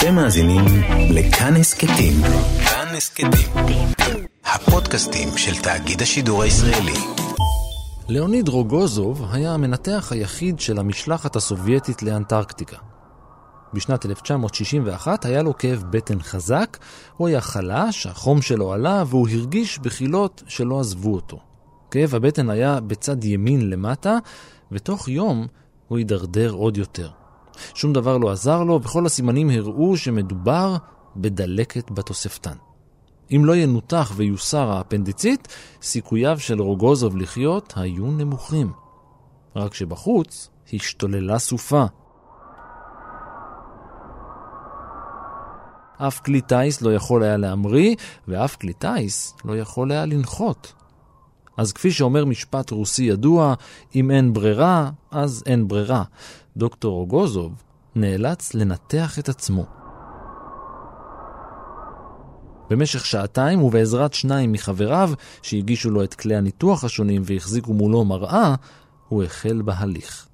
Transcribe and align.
אתם 0.00 0.14
מאזינים 0.14 0.64
לכאן 1.10 1.56
הסכתים. 1.56 2.12
כאן 2.64 2.86
הסכתים. 2.96 3.30
הפודקאסטים 4.44 5.28
של 5.36 5.62
תאגיד 5.62 6.02
השידור 6.02 6.42
הישראלי. 6.42 6.98
ליאוניד 8.08 8.48
רוגוזוב 8.48 9.24
היה 9.32 9.54
המנתח 9.54 10.08
היחיד 10.12 10.60
של 10.60 10.78
המשלחת 10.78 11.36
הסובייטית 11.36 12.02
לאנטרקטיקה. 12.02 12.76
בשנת 13.74 14.06
1961 14.06 15.24
היה 15.24 15.42
לו 15.42 15.58
כאב 15.58 15.84
בטן 15.90 16.22
חזק, 16.22 16.78
הוא 17.16 17.28
היה 17.28 17.40
חלש, 17.40 18.06
החום 18.06 18.42
שלו 18.42 18.72
עלה 18.72 19.04
והוא 19.06 19.28
הרגיש 19.28 19.78
בחילות 19.78 20.42
שלא 20.46 20.80
עזבו 20.80 21.14
אותו. 21.14 21.40
כאב 21.90 22.14
הבטן 22.14 22.50
היה 22.50 22.80
בצד 22.80 23.24
ימין 23.24 23.70
למטה, 23.70 24.18
ותוך 24.72 25.08
יום 25.08 25.46
הוא 25.88 25.98
הידרדר 25.98 26.50
עוד 26.50 26.76
יותר. 26.76 27.19
שום 27.74 27.92
דבר 27.92 28.18
לא 28.18 28.30
עזר 28.30 28.62
לו, 28.62 28.80
וכל 28.82 29.06
הסימנים 29.06 29.50
הראו 29.50 29.96
שמדובר 29.96 30.76
בדלקת 31.16 31.90
בתוספתן. 31.90 32.56
אם 33.36 33.44
לא 33.44 33.56
ינותח 33.56 34.12
ויוסר 34.16 34.70
האפנדיצית, 34.70 35.48
סיכוייו 35.82 36.40
של 36.40 36.60
רוגוזוב 36.60 37.16
לחיות 37.16 37.72
היו 37.76 38.06
נמוכים. 38.06 38.72
רק 39.56 39.74
שבחוץ 39.74 40.50
השתוללה 40.72 41.38
סופה. 41.38 41.84
אף 45.98 46.20
כלי 46.20 46.40
טיס 46.40 46.82
לא 46.82 46.94
יכול 46.94 47.22
היה 47.22 47.36
להמריא, 47.36 47.96
ואף 48.28 48.56
כלי 48.56 48.72
טיס 48.72 49.34
לא 49.44 49.56
יכול 49.56 49.92
היה 49.92 50.06
לנחות. 50.06 50.72
אז 51.56 51.72
כפי 51.72 51.90
שאומר 51.90 52.24
משפט 52.24 52.70
רוסי 52.70 53.04
ידוע, 53.04 53.54
אם 53.94 54.10
אין 54.10 54.32
ברירה, 54.32 54.90
אז 55.10 55.42
אין 55.46 55.68
ברירה. 55.68 56.04
דוקטור 56.56 56.96
רוגוזוב 56.96 57.62
נאלץ 57.94 58.54
לנתח 58.54 59.18
את 59.18 59.28
עצמו. 59.28 59.66
במשך 62.70 63.06
שעתיים 63.06 63.62
ובעזרת 63.62 64.14
שניים 64.14 64.52
מחבריו 64.52 65.10
שהגישו 65.42 65.90
לו 65.90 66.04
את 66.04 66.14
כלי 66.14 66.36
הניתוח 66.36 66.84
השונים 66.84 67.22
והחזיקו 67.24 67.72
מולו 67.72 68.04
מראה, 68.04 68.54
הוא 69.08 69.22
החל 69.22 69.62
בהליך. 69.62 70.26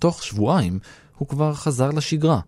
תוך 0.00 0.22
שבועיים 0.22 0.78
הוא 1.16 1.28
כבר 1.28 1.54
חזר 1.54 1.90
לשגרה. 1.90 2.40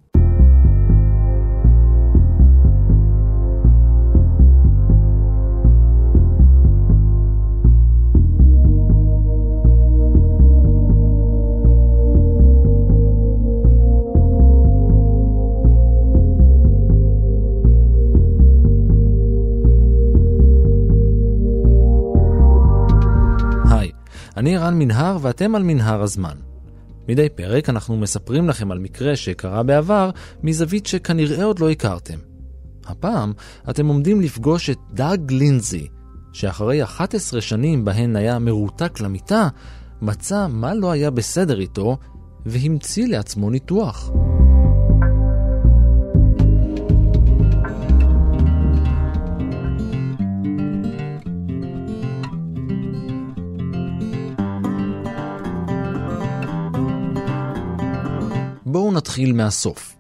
אני 24.39 24.57
ערן 24.57 24.79
מנהר 24.79 25.19
ואתם 25.21 25.55
על 25.55 25.63
מנהר 25.63 26.03
הזמן. 26.03 26.37
מדי 27.09 27.29
פרק 27.29 27.69
אנחנו 27.69 27.97
מספרים 27.97 28.49
לכם 28.49 28.71
על 28.71 28.79
מקרה 28.79 29.17
שקרה 29.17 29.63
בעבר 29.63 30.11
מזווית 30.43 30.87
שכנראה 30.87 31.45
עוד 31.45 31.59
לא 31.59 31.71
הכרתם. 31.71 32.19
הפעם 32.87 33.33
אתם 33.71 33.87
עומדים 33.87 34.21
לפגוש 34.21 34.71
את 34.71 34.79
דאג 34.93 35.33
לינזי, 35.33 35.89
שאחרי 36.33 36.83
11 36.83 37.41
שנים 37.41 37.85
בהן 37.85 38.17
היה 38.17 38.39
מרותק 38.39 39.01
למיטה, 39.01 39.49
מצא 40.03 40.47
מה 40.51 40.75
לא 40.75 40.91
היה 40.91 41.11
בסדר 41.11 41.61
איתו 41.61 41.99
והמציא 42.47 43.07
לעצמו 43.09 43.51
ניתוח. 43.51 44.11
בואו 58.79 58.93
נתחיל 58.93 59.33
מהסוף. 59.33 59.97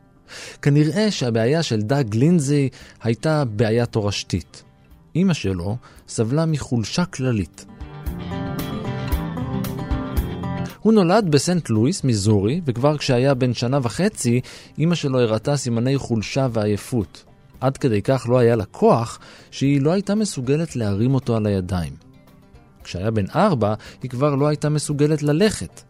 כנראה 0.62 1.10
שהבעיה 1.10 1.62
של 1.62 1.82
דאג 1.82 2.14
לינזי 2.14 2.68
הייתה 3.02 3.44
בעיה 3.44 3.86
תורשתית. 3.86 4.62
אימא 5.14 5.34
שלו 5.34 5.76
סבלה 6.08 6.46
מחולשה 6.46 7.04
כללית. 7.04 7.66
הוא 10.80 10.92
נולד 10.92 11.30
בסנט 11.30 11.70
לואיס, 11.70 12.04
מיזורי, 12.04 12.60
וכבר 12.64 12.98
כשהיה 12.98 13.34
בן 13.34 13.54
שנה 13.54 13.78
וחצי, 13.82 14.40
אימא 14.78 14.94
שלו 14.94 15.20
הראתה 15.20 15.56
סימני 15.56 15.98
חולשה 15.98 16.48
ועייפות. 16.52 17.24
עד 17.60 17.76
כדי 17.76 18.02
כך 18.02 18.26
לא 18.28 18.38
היה 18.38 18.56
לה 18.56 18.64
כוח, 18.64 19.18
שהיא 19.50 19.80
לא 19.80 19.92
הייתה 19.92 20.14
מסוגלת 20.14 20.76
להרים 20.76 21.14
אותו 21.14 21.36
על 21.36 21.46
הידיים. 21.46 21.92
כשהיה 22.84 23.10
בן 23.10 23.26
ארבע, 23.34 23.74
היא 24.02 24.10
כבר 24.10 24.34
לא 24.34 24.46
הייתה 24.46 24.68
מסוגלת 24.68 25.22
ללכת. 25.22 25.82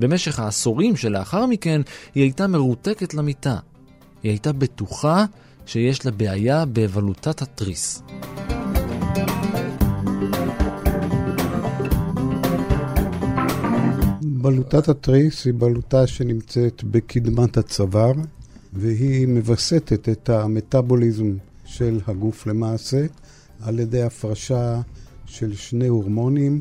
במשך 0.00 0.38
העשורים 0.38 0.96
שלאחר 0.96 1.46
מכן 1.46 1.80
היא 2.14 2.22
הייתה 2.22 2.46
מרותקת 2.46 3.14
למיטה. 3.14 3.56
היא 4.22 4.30
הייתה 4.30 4.52
בטוחה 4.52 5.24
שיש 5.66 6.06
לה 6.06 6.12
בעיה 6.12 6.64
בבלוטת 6.72 7.42
התריס. 7.42 8.02
בלוטת 14.22 14.88
התריס 14.88 15.44
היא 15.44 15.54
בלוטה 15.56 16.06
שנמצאת 16.06 16.84
בקדמת 16.84 17.56
הצוואר, 17.56 18.12
והיא 18.72 19.28
מווסתת 19.28 20.08
את 20.08 20.30
המטאבוליזם 20.30 21.36
של 21.64 22.00
הגוף 22.06 22.46
למעשה 22.46 23.06
על 23.62 23.78
ידי 23.78 24.02
הפרשה 24.02 24.80
של 25.26 25.54
שני 25.54 25.86
הורמונים, 25.86 26.60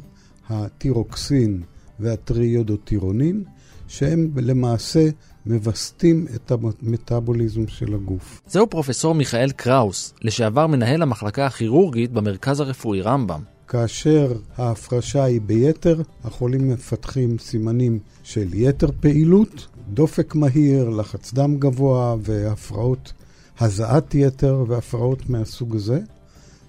הטירוקסין 0.50 1.62
והטריודוטירונין, 2.00 3.44
שהם 3.88 4.32
למעשה 4.36 5.10
מווסתים 5.46 6.26
את 6.36 6.52
המטאבוליזם 6.52 7.68
של 7.68 7.94
הגוף. 7.94 8.42
זהו 8.48 8.70
פרופסור 8.70 9.16
מיכאל 9.16 9.52
קראוס, 9.52 10.14
לשעבר 10.22 10.68
מנהל 10.68 11.02
המחלקה 11.02 11.46
הכירורגית 11.46 12.12
במרכז 12.12 12.60
הרפואי 12.60 13.02
רמב"ם. 13.02 13.42
כאשר 13.68 14.34
ההפרשה 14.58 15.24
היא 15.24 15.42
ביתר, 15.42 16.02
החולים 16.24 16.70
מפתחים 16.70 17.38
סימנים 17.40 18.00
של 18.24 18.48
יתר 18.54 18.90
פעילות, 19.00 19.68
דופק 19.94 20.36
מהיר, 20.36 20.90
לחץ 20.90 21.34
דם 21.34 21.58
גבוה 21.58 22.16
והפרעות 22.22 23.14
הזעת 23.60 24.16
יתר 24.16 24.64
והפרעות 24.68 25.30
מהסוג 25.30 25.76
הזה. 25.76 26.00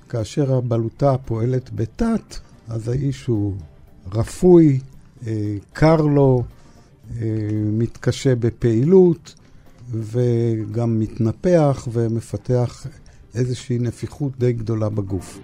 כאשר 0.08 0.54
הבלוטה 0.54 1.18
פועלת 1.24 1.70
בתת, 1.74 2.38
אז 2.68 2.88
האיש 2.88 3.24
הוא 3.26 3.54
רפוי, 4.12 4.80
קר 5.72 5.96
לו, 5.96 6.42
אה, 7.16 7.26
מתקשה 7.52 8.34
בפעילות 8.34 9.34
וגם 9.90 11.00
מתנפח 11.00 11.88
ומפתח 11.92 12.86
איזושהי 13.34 13.78
נפיחות 13.78 14.38
די 14.38 14.52
גדולה 14.52 14.88
בגוף. 14.88 15.38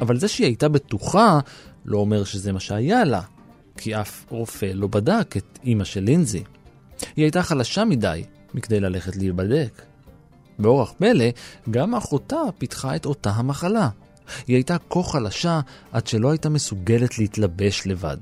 אבל 0.00 0.18
זה 0.18 0.28
שהיא 0.28 0.46
הייתה 0.46 0.68
בטוחה 0.68 1.38
לא 1.84 1.98
אומר 1.98 2.24
שזה 2.24 2.52
מה 2.52 2.60
שהיה 2.60 3.04
לה, 3.04 3.20
כי 3.76 3.94
אף 3.94 4.24
רופא 4.28 4.70
לא 4.74 4.86
בדק 4.86 5.36
את 5.36 5.58
אימא 5.64 5.84
של 5.84 6.00
לינזי. 6.00 6.42
היא 7.16 7.24
הייתה 7.24 7.42
חלשה 7.42 7.84
מדי 7.84 8.24
מכדי 8.54 8.80
ללכת 8.80 9.16
להיבדק. 9.16 9.82
באורח 10.58 10.92
פלא, 10.98 11.24
גם 11.70 11.94
אחותה 11.94 12.36
פיתחה 12.58 12.96
את 12.96 13.06
אותה 13.06 13.30
המחלה. 13.30 13.88
היא 14.46 14.56
הייתה 14.56 14.76
כה 14.90 15.02
חלשה 15.02 15.60
עד 15.92 16.06
שלא 16.06 16.30
הייתה 16.30 16.48
מסוגלת 16.48 17.18
להתלבש 17.18 17.86
לבד. 17.86 18.16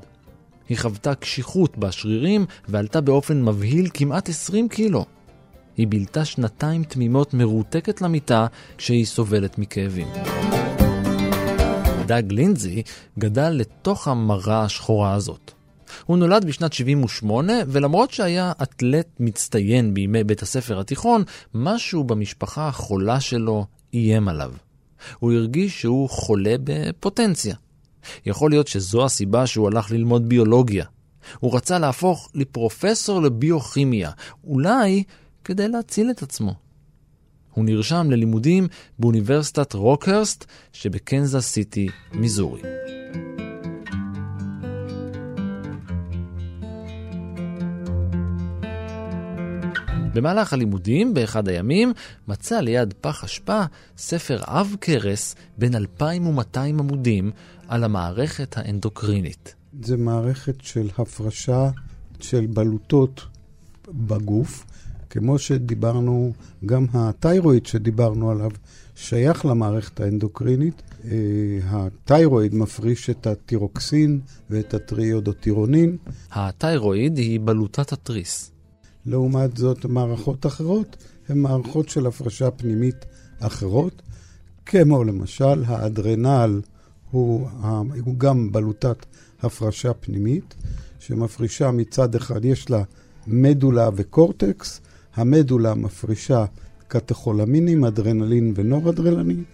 היא 0.69 0.79
חוותה 0.79 1.15
קשיחות 1.15 1.79
בשרירים 1.79 2.47
ועלתה 2.69 3.01
באופן 3.01 3.43
מבהיל 3.43 3.89
כמעט 3.95 4.29
20 4.29 4.69
קילו. 4.69 5.05
היא 5.77 5.87
בילתה 5.87 6.25
שנתיים 6.25 6.85
תמימות 6.85 7.35
מרותקת 7.35 8.03
למיטה 8.03 8.47
כשהיא 8.77 9.07
סובלת 9.07 9.59
מכאבים. 9.59 10.09
דאג 12.07 12.33
לינזי 12.33 12.83
גדל 13.19 13.51
לתוך 13.51 14.09
המרה 14.09 14.63
השחורה 14.63 15.15
הזאת. 15.15 15.53
הוא 16.05 16.19
נולד 16.19 16.45
בשנת 16.45 16.73
78, 16.73 17.53
ולמרות 17.67 18.11
שהיה 18.11 18.53
אתלט 18.63 19.09
מצטיין 19.21 19.95
בימי 19.95 20.25
בית 20.25 20.43
הספר 20.43 20.81
התיכון, 20.81 21.23
משהו 21.55 22.05
במשפחה 22.05 22.69
החולה 22.69 23.21
שלו 23.21 23.67
איים 23.95 24.29
עליו. 24.29 24.53
הוא 25.19 25.33
הרגיש 25.33 25.81
שהוא 25.81 26.09
חולה 26.09 26.55
בפוטנציה. 26.65 27.55
יכול 28.27 28.51
להיות 28.51 28.69
שזו 28.69 29.05
הסיבה 29.05 29.47
שהוא 29.47 29.67
הלך 29.67 29.91
ללמוד 29.91 30.29
ביולוגיה. 30.29 30.85
הוא 31.41 31.57
רצה 31.57 31.79
להפוך 31.79 32.31
לפרופסור 32.35 33.23
לביוכימיה, 33.23 34.11
אולי 34.45 35.03
כדי 35.45 35.69
להציל 35.69 36.11
את 36.11 36.23
עצמו. 36.23 36.55
הוא 37.53 37.65
נרשם 37.65 38.11
ללימודים 38.11 38.69
באוניברסיטת 38.99 39.73
רוקהרסט 39.73 40.45
שבקנזס 40.73 41.47
סיטי, 41.47 41.89
מיזורי. 42.13 42.61
במהלך 50.17 50.53
הלימודים, 50.53 51.15
באחד 51.15 51.49
הימים, 51.49 51.93
מצא 52.29 52.61
ליד 52.61 52.95
פח 53.01 53.25
אשפה 53.25 53.63
ספר 53.99 54.39
עב 54.47 54.77
כרס 54.81 55.35
בין 55.59 55.75
2,200 55.75 56.79
עמודים 56.79 57.31
על 57.69 57.85
המערכת 57.85 58.59
האנדוקרינית. 58.59 59.55
זה 59.83 59.97
מערכת 59.97 60.55
של 60.61 60.89
הפרשה 60.99 61.71
של 62.21 62.47
בלוטות 62.47 63.27
בגוף, 63.89 64.67
כמו 65.11 65.39
שדיברנו, 65.39 66.33
גם 66.67 66.87
התיירואיד 66.95 67.67
שדיברנו 67.67 68.31
עליו, 68.31 68.51
שייך 68.95 69.47
למערכת 69.47 70.01
האנדוקרינית. 70.01 70.83
אה, 71.05 71.11
התיירואיד 71.71 72.55
מפריש 72.55 73.11
את 73.11 73.27
הטירוקסין 73.27 74.21
ואת 74.51 74.75
הטריודוטירונין. 74.75 75.97
התיירואיד 76.33 77.17
היא 77.17 77.41
בלוטת 77.45 77.93
התריס. 77.93 78.56
לעומת 79.07 79.57
זאת, 79.57 79.85
מערכות 79.85 80.47
אחרות 80.47 80.97
הן 81.29 81.39
מערכות 81.39 81.89
של 81.89 82.07
הפרשה 82.07 82.51
פנימית 82.51 83.05
אחרות, 83.41 84.03
כמו 84.67 85.05
למשל 85.05 85.65
האדרנל 85.67 86.61
הוא, 87.11 87.49
הוא 88.05 88.19
גם 88.19 88.53
בלוטת 88.53 89.07
הפרשה 89.43 89.93
פנימית, 89.93 90.55
שמפרישה 90.99 91.71
מצד 91.71 92.15
אחד, 92.15 92.45
יש 92.45 92.71
לה 92.71 92.83
מדולה 93.27 93.89
וקורטקס, 93.97 94.81
המדולה 95.15 95.75
מפרישה 95.75 96.45
קטחולמינים, 96.89 97.85
אדרנלין 97.85 98.53
ונורדרלנין, 98.57 99.45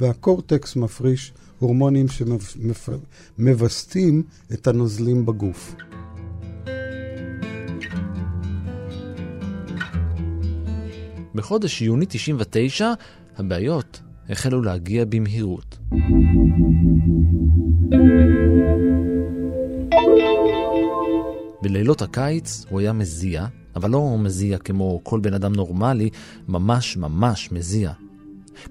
והקורטקס 0.00 0.76
מפריש 0.76 1.32
הורמונים 1.58 2.06
שמווסתים 2.08 4.22
את 4.52 4.66
הנוזלים 4.66 5.26
בגוף. 5.26 5.74
בחודש 11.34 11.82
יוני 11.82 12.06
99 12.08 12.92
הבעיות 13.38 14.00
החלו 14.28 14.62
להגיע 14.62 15.04
במהירות. 15.04 15.78
בלילות 21.62 22.02
הקיץ 22.02 22.64
הוא 22.68 22.80
היה 22.80 22.92
מזיע, 22.92 23.46
אבל 23.76 23.90
לא 23.90 24.16
מזיע 24.18 24.58
כמו 24.58 25.00
כל 25.02 25.20
בן 25.20 25.34
אדם 25.34 25.52
נורמלי, 25.52 26.10
ממש 26.48 26.96
ממש 26.96 27.52
מזיע. 27.52 27.92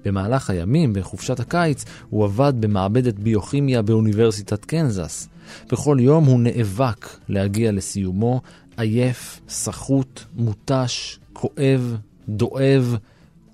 במהלך 0.04 0.50
הימים, 0.50 0.92
בחופשת 0.92 1.40
הקיץ, 1.40 1.84
הוא 2.10 2.24
עבד 2.24 2.52
במעבדת 2.60 3.14
ביוכימיה 3.14 3.82
באוניברסיטת 3.82 4.64
קנזס. 4.64 5.28
בכל 5.72 5.96
יום 6.00 6.24
הוא 6.24 6.40
נאבק 6.40 7.08
להגיע 7.28 7.72
לסיומו, 7.72 8.40
עייף, 8.76 9.40
סחוט, 9.48 10.20
מותש, 10.34 11.18
כואב, 11.32 11.96
דואב 12.36 12.96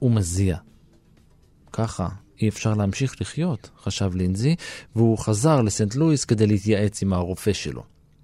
ומזיע. 0.02 0.56
ככה 1.72 2.08
אי 2.40 2.48
אפשר 2.48 2.74
להמשיך 2.74 3.20
לחיות, 3.20 3.70
חשב 3.82 4.14
לינזי, 4.14 4.56
והוא 4.96 5.18
חזר 5.18 5.62
לסנט 5.62 5.94
לואיס 5.94 6.24
כדי 6.24 6.46
להתייעץ 6.46 7.02
עם 7.02 7.12
הרופא 7.12 7.52
שלו. 7.52 7.82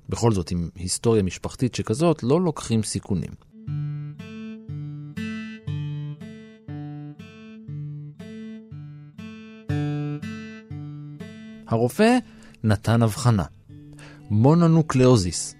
בכל 0.08 0.32
זאת, 0.32 0.50
עם 0.50 0.68
היסטוריה 0.74 1.22
משפחתית 1.22 1.74
שכזאת, 1.74 2.22
לא 2.22 2.40
לוקחים 2.40 2.82
סיכונים. 2.82 3.30
הרופא 11.66 12.18
נתן 12.64 13.02
אבחנה. 13.02 13.44
מונונוקלאוזיס, 14.30 15.54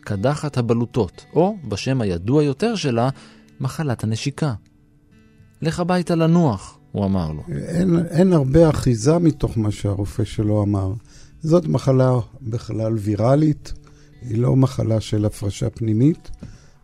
קדחת 0.00 0.56
הבלוטות, 0.56 1.24
או 1.34 1.56
בשם 1.68 2.00
הידוע 2.00 2.42
יותר 2.42 2.74
שלה, 2.74 3.08
מחלת 3.60 4.04
הנשיקה. 4.04 4.54
לך 5.62 5.80
הביתה 5.80 6.14
לנוח, 6.14 6.78
הוא 6.92 7.04
אמר 7.04 7.32
לו. 7.32 7.42
אין, 7.48 8.06
אין 8.10 8.32
הרבה 8.32 8.70
אחיזה 8.70 9.18
מתוך 9.18 9.58
מה 9.58 9.70
שהרופא 9.70 10.24
שלו 10.24 10.62
אמר. 10.62 10.92
זאת 11.42 11.66
מחלה 11.66 12.12
בכלל 12.42 12.94
ויראלית, 12.98 13.72
היא 14.22 14.38
לא 14.38 14.56
מחלה 14.56 15.00
של 15.00 15.24
הפרשה 15.24 15.70
פנימית. 15.70 16.30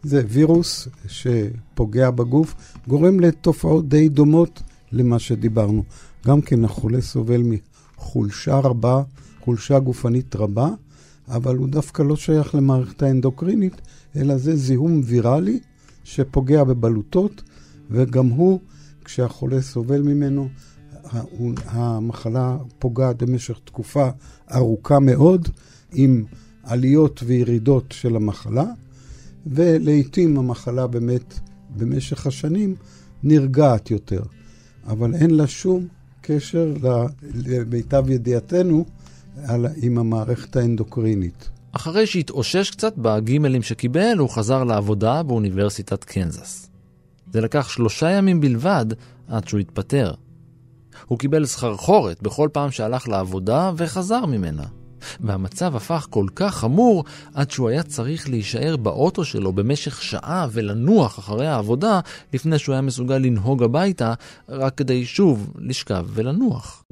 זה 0.02 0.22
וירוס 0.28 0.88
שפוגע 1.08 2.10
בגוף, 2.10 2.54
גורם 2.88 3.20
לתופעות 3.20 3.88
די 3.88 4.08
דומות 4.08 4.62
למה 4.92 5.18
שדיברנו. 5.18 5.82
גם 6.26 6.40
כן 6.40 6.64
החולה 6.64 7.00
סובל 7.00 7.42
מחולשה 7.44 8.58
רבה, 8.58 9.02
חולשה 9.40 9.78
גופנית 9.78 10.36
רבה, 10.36 10.68
אבל 11.28 11.56
הוא 11.56 11.68
דווקא 11.68 12.02
לא 12.02 12.16
שייך 12.16 12.54
למערכת 12.54 13.02
האנדוקרינית, 13.02 13.80
אלא 14.16 14.36
זה 14.36 14.56
זיהום 14.56 15.00
ויראלי 15.04 15.60
שפוגע 16.08 16.64
בבלוטות, 16.64 17.42
וגם 17.90 18.28
הוא, 18.28 18.60
כשהחולה 19.04 19.62
סובל 19.62 20.02
ממנו, 20.02 20.48
המחלה 21.64 22.56
פוגעת 22.78 23.22
במשך 23.22 23.58
תקופה 23.64 24.08
ארוכה 24.54 24.98
מאוד, 24.98 25.48
עם 25.92 26.24
עליות 26.62 27.22
וירידות 27.26 27.84
של 27.92 28.16
המחלה, 28.16 28.64
ולעיתים 29.46 30.38
המחלה 30.38 30.86
באמת 30.86 31.38
במשך 31.76 32.26
השנים 32.26 32.74
נרגעת 33.22 33.90
יותר. 33.90 34.22
אבל 34.86 35.14
אין 35.14 35.30
לה 35.30 35.46
שום 35.46 35.86
קשר, 36.20 36.74
למיטב 37.34 38.10
ידיעתנו, 38.10 38.84
עם 39.76 39.98
המערכת 39.98 40.56
האנדוקרינית. 40.56 41.50
אחרי 41.78 42.06
שהתאושש 42.06 42.70
קצת 42.70 42.94
בגימלים 42.96 43.62
שקיבל, 43.62 44.18
הוא 44.18 44.30
חזר 44.30 44.64
לעבודה 44.64 45.22
באוניברסיטת 45.22 46.04
קנזס. 46.04 46.70
זה 47.32 47.40
לקח 47.40 47.68
שלושה 47.68 48.10
ימים 48.10 48.40
בלבד 48.40 48.86
עד 49.28 49.48
שהוא 49.48 49.60
התפטר. 49.60 50.14
הוא 51.06 51.18
קיבל 51.18 51.46
סחרחורת 51.46 52.22
בכל 52.22 52.48
פעם 52.52 52.70
שהלך 52.70 53.08
לעבודה 53.08 53.72
וחזר 53.76 54.26
ממנה. 54.26 54.64
והמצב 55.20 55.76
הפך 55.76 56.06
כל 56.10 56.26
כך 56.34 56.54
חמור 56.54 57.04
עד 57.34 57.50
שהוא 57.50 57.68
היה 57.68 57.82
צריך 57.82 58.28
להישאר 58.28 58.76
באוטו 58.76 59.24
שלו 59.24 59.52
במשך 59.52 60.02
שעה 60.02 60.46
ולנוח 60.52 61.18
אחרי 61.18 61.46
העבודה 61.46 62.00
לפני 62.32 62.58
שהוא 62.58 62.72
היה 62.72 62.82
מסוגל 62.82 63.18
לנהוג 63.18 63.62
הביתה 63.62 64.14
רק 64.48 64.74
כדי 64.74 65.06
שוב 65.06 65.52
לשכב 65.58 66.06
ולנוח. 66.08 66.84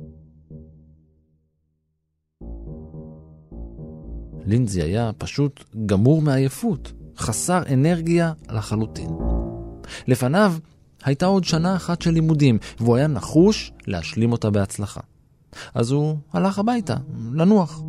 לינזי 4.46 4.82
היה 4.82 5.10
פשוט 5.18 5.64
גמור 5.86 6.22
מעייפות, 6.22 6.92
חסר 7.18 7.62
אנרגיה 7.72 8.32
לחלוטין. 8.50 9.10
לפניו 10.08 10.54
הייתה 11.04 11.26
עוד 11.26 11.44
שנה 11.44 11.76
אחת 11.76 12.02
של 12.02 12.10
לימודים, 12.10 12.58
והוא 12.80 12.96
היה 12.96 13.06
נחוש 13.06 13.72
להשלים 13.86 14.32
אותה 14.32 14.50
בהצלחה. 14.50 15.00
אז 15.74 15.90
הוא 15.90 16.16
הלך 16.32 16.58
הביתה, 16.58 16.96
לנוח. 17.32 17.82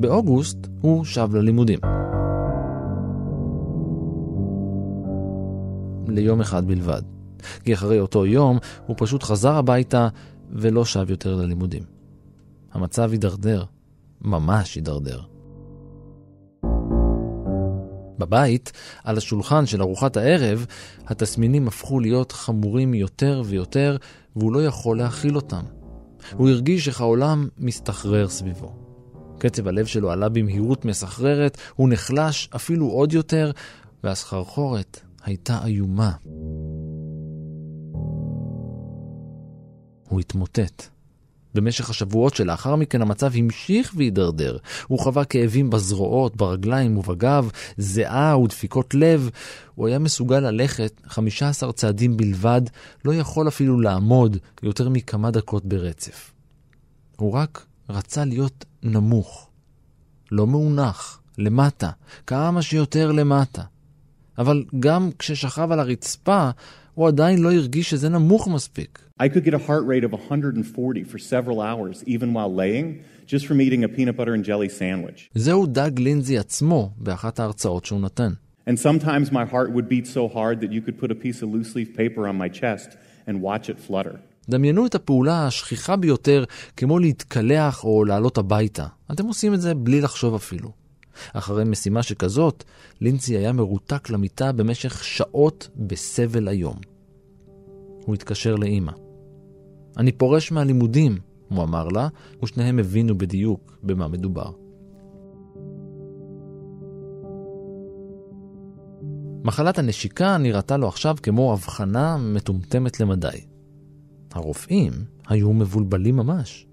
באוגוסט 0.00 0.58
הוא 0.80 1.04
שב 1.04 1.34
ללימודים. 1.34 1.78
ליום 6.10 6.40
אחד 6.40 6.66
בלבד. 6.66 7.02
כי 7.64 7.74
אחרי 7.74 8.00
אותו 8.00 8.26
יום 8.26 8.58
הוא 8.86 8.96
פשוט 8.98 9.22
חזר 9.22 9.54
הביתה 9.54 10.08
ולא 10.50 10.84
שב 10.84 11.10
יותר 11.10 11.34
ללימודים. 11.34 11.82
המצב 12.72 13.10
הידרדר, 13.12 13.64
ממש 14.22 14.74
הידרדר. 14.74 15.20
בבית, 18.18 18.72
על 19.04 19.16
השולחן 19.16 19.66
של 19.66 19.82
ארוחת 19.82 20.16
הערב, 20.16 20.66
התסמינים 21.06 21.68
הפכו 21.68 22.00
להיות 22.00 22.32
חמורים 22.32 22.94
יותר 22.94 23.42
ויותר, 23.46 23.96
והוא 24.36 24.52
לא 24.52 24.64
יכול 24.64 24.98
להכיל 24.98 25.36
אותם. 25.36 25.62
הוא 26.32 26.48
הרגיש 26.48 26.88
איך 26.88 27.00
העולם 27.00 27.48
מסתחרר 27.58 28.28
סביבו. 28.28 28.72
קצב 29.38 29.68
הלב 29.68 29.86
שלו 29.86 30.10
עלה 30.10 30.28
במהירות 30.28 30.84
מסחררת, 30.84 31.58
הוא 31.76 31.88
נחלש 31.88 32.48
אפילו 32.56 32.86
עוד 32.86 33.12
יותר, 33.12 33.50
והסחרחורת 34.04 35.00
הייתה 35.22 35.58
איומה. 35.64 36.12
הוא 40.08 40.20
התמוטט. 40.20 40.98
במשך 41.54 41.90
השבועות 41.90 42.34
שלאחר 42.34 42.76
מכן 42.76 43.02
המצב 43.02 43.32
המשיך 43.34 43.92
והידרדר. 43.96 44.56
הוא 44.86 44.98
חווה 44.98 45.24
כאבים 45.24 45.70
בזרועות, 45.70 46.36
ברגליים 46.36 46.98
ובגב, 46.98 47.50
זיעה 47.76 48.38
ודפיקות 48.38 48.94
לב. 48.94 49.30
הוא 49.74 49.88
היה 49.88 49.98
מסוגל 49.98 50.40
ללכת 50.40 51.00
15 51.06 51.72
צעדים 51.72 52.16
בלבד, 52.16 52.62
לא 53.04 53.14
יכול 53.14 53.48
אפילו 53.48 53.80
לעמוד 53.80 54.36
יותר 54.62 54.88
מכמה 54.88 55.30
דקות 55.30 55.64
ברצף. 55.64 56.32
הוא 57.16 57.32
רק 57.32 57.66
רצה 57.90 58.24
להיות 58.24 58.64
נמוך, 58.82 59.48
לא 60.32 60.46
מאונח, 60.46 61.20
למטה, 61.38 61.90
כמה 62.26 62.62
שיותר 62.62 63.12
למטה. 63.12 63.62
אבל 64.38 64.64
גם 64.80 65.10
כששכב 65.18 65.72
על 65.72 65.80
הרצפה, 65.80 66.50
הוא 66.94 67.08
עדיין 67.08 67.38
לא 67.42 67.52
הרגיש 67.52 67.90
שזה 67.90 68.08
נמוך 68.08 68.48
מספיק. 68.48 68.98
I 69.20 69.24
could 69.24 69.44
get 69.44 69.54
a 69.54 69.68
heart 69.68 69.84
rate 69.84 70.04
of 70.04 70.12
140 70.12 71.04
for 71.04 71.18
several 71.18 71.60
hours, 71.60 72.04
even 72.06 72.32
while 72.34 72.52
laying, 72.54 73.02
just 73.26 73.46
from 73.46 73.60
eating 73.60 73.82
a 73.84 73.88
peanut 73.88 74.16
butter 74.16 74.34
and 74.34 74.44
jelly 74.44 74.68
sandwich. 74.68 75.30
זהו 75.34 75.66
דאג 75.66 76.00
לינזי 76.00 76.38
עצמו 76.38 76.90
באחת 76.96 77.40
ההרצאות 77.40 77.84
שהוא 77.84 78.00
נתן. 78.00 78.32
And 78.68 78.78
sometimes 78.78 79.32
my 79.32 79.44
heart 79.44 79.72
would 79.72 79.88
beat 79.88 80.06
so 80.06 80.28
hard 80.28 80.60
that 80.60 80.72
you 80.72 80.80
could 80.82 80.98
put 80.98 81.10
a 81.10 81.14
piece 81.14 81.42
of 81.42 81.48
loose 81.54 81.74
leaf 81.74 81.96
paper 81.96 82.28
on 82.28 82.36
my 82.36 82.48
chest 82.60 82.96
and 83.26 83.42
watch 83.42 83.68
it 83.68 83.90
flutter. 83.90 84.18
דמיינו 84.48 84.86
את 84.86 84.94
הפעולה 84.94 85.46
השכיחה 85.46 85.96
ביותר 85.96 86.44
כמו 86.76 86.98
להתקלח 86.98 87.84
או 87.84 88.04
לעלות 88.04 88.38
הביתה. 88.38 88.86
אתם 89.12 89.26
עושים 89.26 89.54
את 89.54 89.60
זה 89.60 89.74
בלי 89.74 90.00
לחשוב 90.00 90.34
אפילו. 90.34 90.87
אחרי 91.32 91.64
משימה 91.64 92.02
שכזאת, 92.02 92.64
לינצי 93.00 93.36
היה 93.36 93.52
מרותק 93.52 94.10
למיטה 94.10 94.52
במשך 94.52 95.04
שעות 95.04 95.68
בסבל 95.76 96.48
היום. 96.48 96.76
הוא 98.04 98.14
התקשר 98.14 98.54
לאימא. 98.54 98.92
אני 99.96 100.12
פורש 100.12 100.52
מהלימודים, 100.52 101.18
הוא 101.48 101.62
אמר 101.62 101.88
לה, 101.88 102.08
ושניהם 102.42 102.78
הבינו 102.78 103.18
בדיוק 103.18 103.78
במה 103.82 104.08
מדובר. 104.08 104.50
מחלת 109.44 109.78
הנשיקה 109.78 110.38
נראתה 110.38 110.76
לו 110.76 110.88
עכשיו 110.88 111.16
כמו 111.22 111.52
הבחנה 111.52 112.16
מטומטמת 112.16 113.00
למדי. 113.00 113.40
הרופאים 114.32 114.92
היו 115.28 115.52
מבולבלים 115.52 116.16
ממש. 116.16 116.66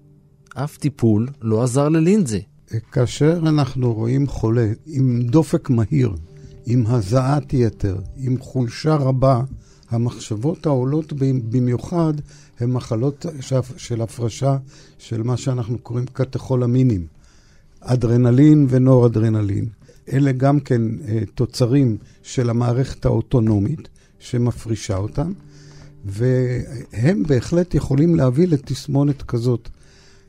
אף 0.54 0.76
טיפול 0.76 1.28
לא 1.42 1.62
עזר 1.62 1.88
ללינזי. 1.88 2.42
כאשר 2.92 3.38
אנחנו 3.42 3.94
רואים 3.94 4.26
חולה 4.26 4.72
עם 4.86 5.22
דופק 5.22 5.70
מהיר, 5.70 6.12
עם 6.66 6.84
הזעת 6.86 7.52
יתר, 7.52 7.98
עם 8.16 8.38
חולשה 8.38 8.94
רבה, 8.94 9.42
המחשבות 9.90 10.66
העולות 10.66 11.12
במיוחד 11.50 12.14
הן 12.60 12.70
מחלות 12.70 13.26
של 13.76 14.02
הפרשה 14.02 14.56
של 14.98 15.22
מה 15.22 15.36
שאנחנו 15.36 15.78
קוראים 15.78 16.06
קטכולמינים, 16.12 17.06
אדרנלין 17.80 18.66
ונור-אדרנלין. 18.70 19.68
אלה 20.12 20.32
גם 20.32 20.60
כן 20.60 20.82
אה, 21.08 21.22
תוצרים 21.34 21.96
של 22.22 22.50
המערכת 22.50 23.04
האוטונומית 23.04 23.88
שמפרישה 24.18 24.96
אותם, 24.96 25.32
והם 26.04 27.22
בהחלט 27.22 27.74
יכולים 27.74 28.14
להביא 28.14 28.48
לתסמונת 28.48 29.22
כזאת. 29.22 29.68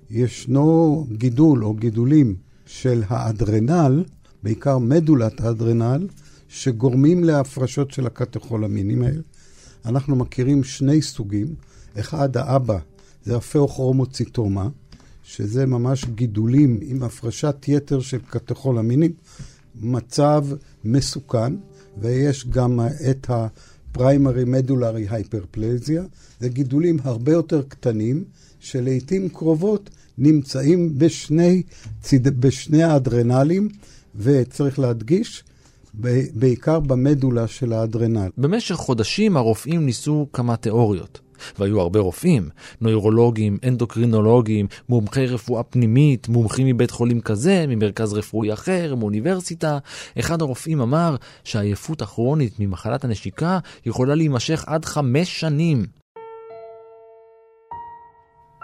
ישנו 0.10 1.06
גידול 1.12 1.66
או 1.66 1.74
גידולים 1.74 2.36
של 2.66 3.04
האדרנל, 3.08 4.04
בעיקר 4.44 4.78
מדולת 4.78 5.42
האדרנל, 5.42 6.08
שגורמים 6.48 7.24
להפרשות 7.24 7.92
של 7.92 8.08
הקטכולמינים 8.08 9.02
האלה. 9.02 9.22
אנחנו 9.86 10.16
מכירים 10.16 10.64
שני 10.64 11.02
סוגים. 11.02 11.48
אחד, 12.00 12.38
האבא, 12.38 12.78
זה 13.26 13.36
הפאוכרומוציטומה, 13.36 14.70
שזה 15.24 15.66
ממש 15.66 16.06
גידולים 16.06 16.80
עם 16.82 17.04
הפרשת 17.04 17.56
יתר 17.68 18.00
של 18.00 18.20
קטכולמינים, 18.30 19.12
מצב 19.82 20.46
מסוכן, 20.84 21.54
ויש 21.98 22.48
גם 22.48 22.80
את 23.10 23.30
הפריימרי 23.98 24.44
מדולרי 24.46 25.06
הייפרפלזיה, 25.10 26.04
זה 26.40 26.50
גידולים 26.50 26.98
הרבה 27.04 27.32
יותר 27.32 27.62
קטנים, 27.62 28.24
שלעיתים 28.60 29.30
קרובות 29.30 29.90
נמצאים 30.18 31.00
בשני, 31.00 31.64
ציד, 32.02 32.28
בשני 32.28 32.84
האדרנלים, 32.84 33.70
וצריך 34.16 34.80
להדגיש, 34.80 35.44
בעיקר 36.34 36.80
במדולה 36.80 37.48
של 37.48 37.74
האדרנל. 37.74 38.30
במשך 38.38 38.76
חודשים 38.76 39.38
הרופאים 39.38 39.86
ניסו 39.86 40.28
כמה 40.34 40.58
תיאוריות. 40.58 41.20
והיו 41.60 41.82
הרבה 41.82 42.00
רופאים, 42.00 42.50
נוירולוגים, 42.82 43.58
אנדוקרינולוגים, 43.68 44.68
מומחי 44.90 45.26
רפואה 45.26 45.64
פנימית, 45.64 46.28
מומחים 46.28 46.68
מבית 46.68 46.92
חולים 46.92 47.22
כזה, 47.22 47.66
ממרכז 47.68 48.14
רפואי 48.14 48.54
אחר, 48.54 48.96
מאוניברסיטה. 48.96 49.78
אחד 50.20 50.42
הרופאים 50.42 50.82
אמר 50.82 51.16
שהעייפות 51.44 52.02
הכרונית 52.02 52.60
ממחלת 52.60 53.04
הנשיקה 53.04 53.60
יכולה 53.86 54.16
להימשך 54.16 54.64
עד 54.68 54.86
חמש 54.86 55.40
שנים. 55.40 55.86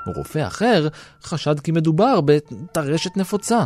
רופא 0.08 0.48
אחר 0.48 0.88
חשד 1.24 1.60
כי 1.60 1.72
מדובר 1.72 2.22
בטרשת 2.22 3.18
נפוצה. 3.18 3.66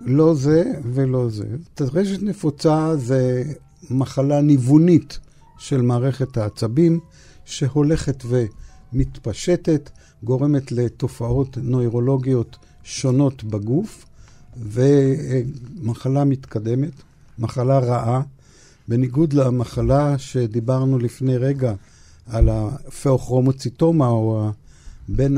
לא 0.00 0.34
זה 0.34 0.64
ולא 0.84 1.28
זה. 1.28 1.46
טרשת 1.74 2.22
נפוצה 2.22 2.96
זה 2.96 3.42
מחלה 3.90 4.40
ניוונית 4.40 5.18
של 5.58 5.82
מערכת 5.82 6.36
העצבים, 6.36 7.00
שהולכת 7.44 8.24
ומתפשטת, 8.92 9.90
גורמת 10.22 10.72
לתופעות 10.72 11.58
נוירולוגיות 11.62 12.56
שונות 12.82 13.44
בגוף, 13.44 14.06
ומחלה 14.56 16.24
מתקדמת, 16.24 16.92
מחלה 17.38 17.78
רעה, 17.78 18.22
בניגוד 18.88 19.32
למחלה 19.32 20.18
שדיברנו 20.18 20.98
לפני 20.98 21.36
רגע 21.36 21.74
על 22.26 22.48
הפאוכרומוציטומה, 22.48 24.08
או 24.08 24.50
הבן 25.08 25.34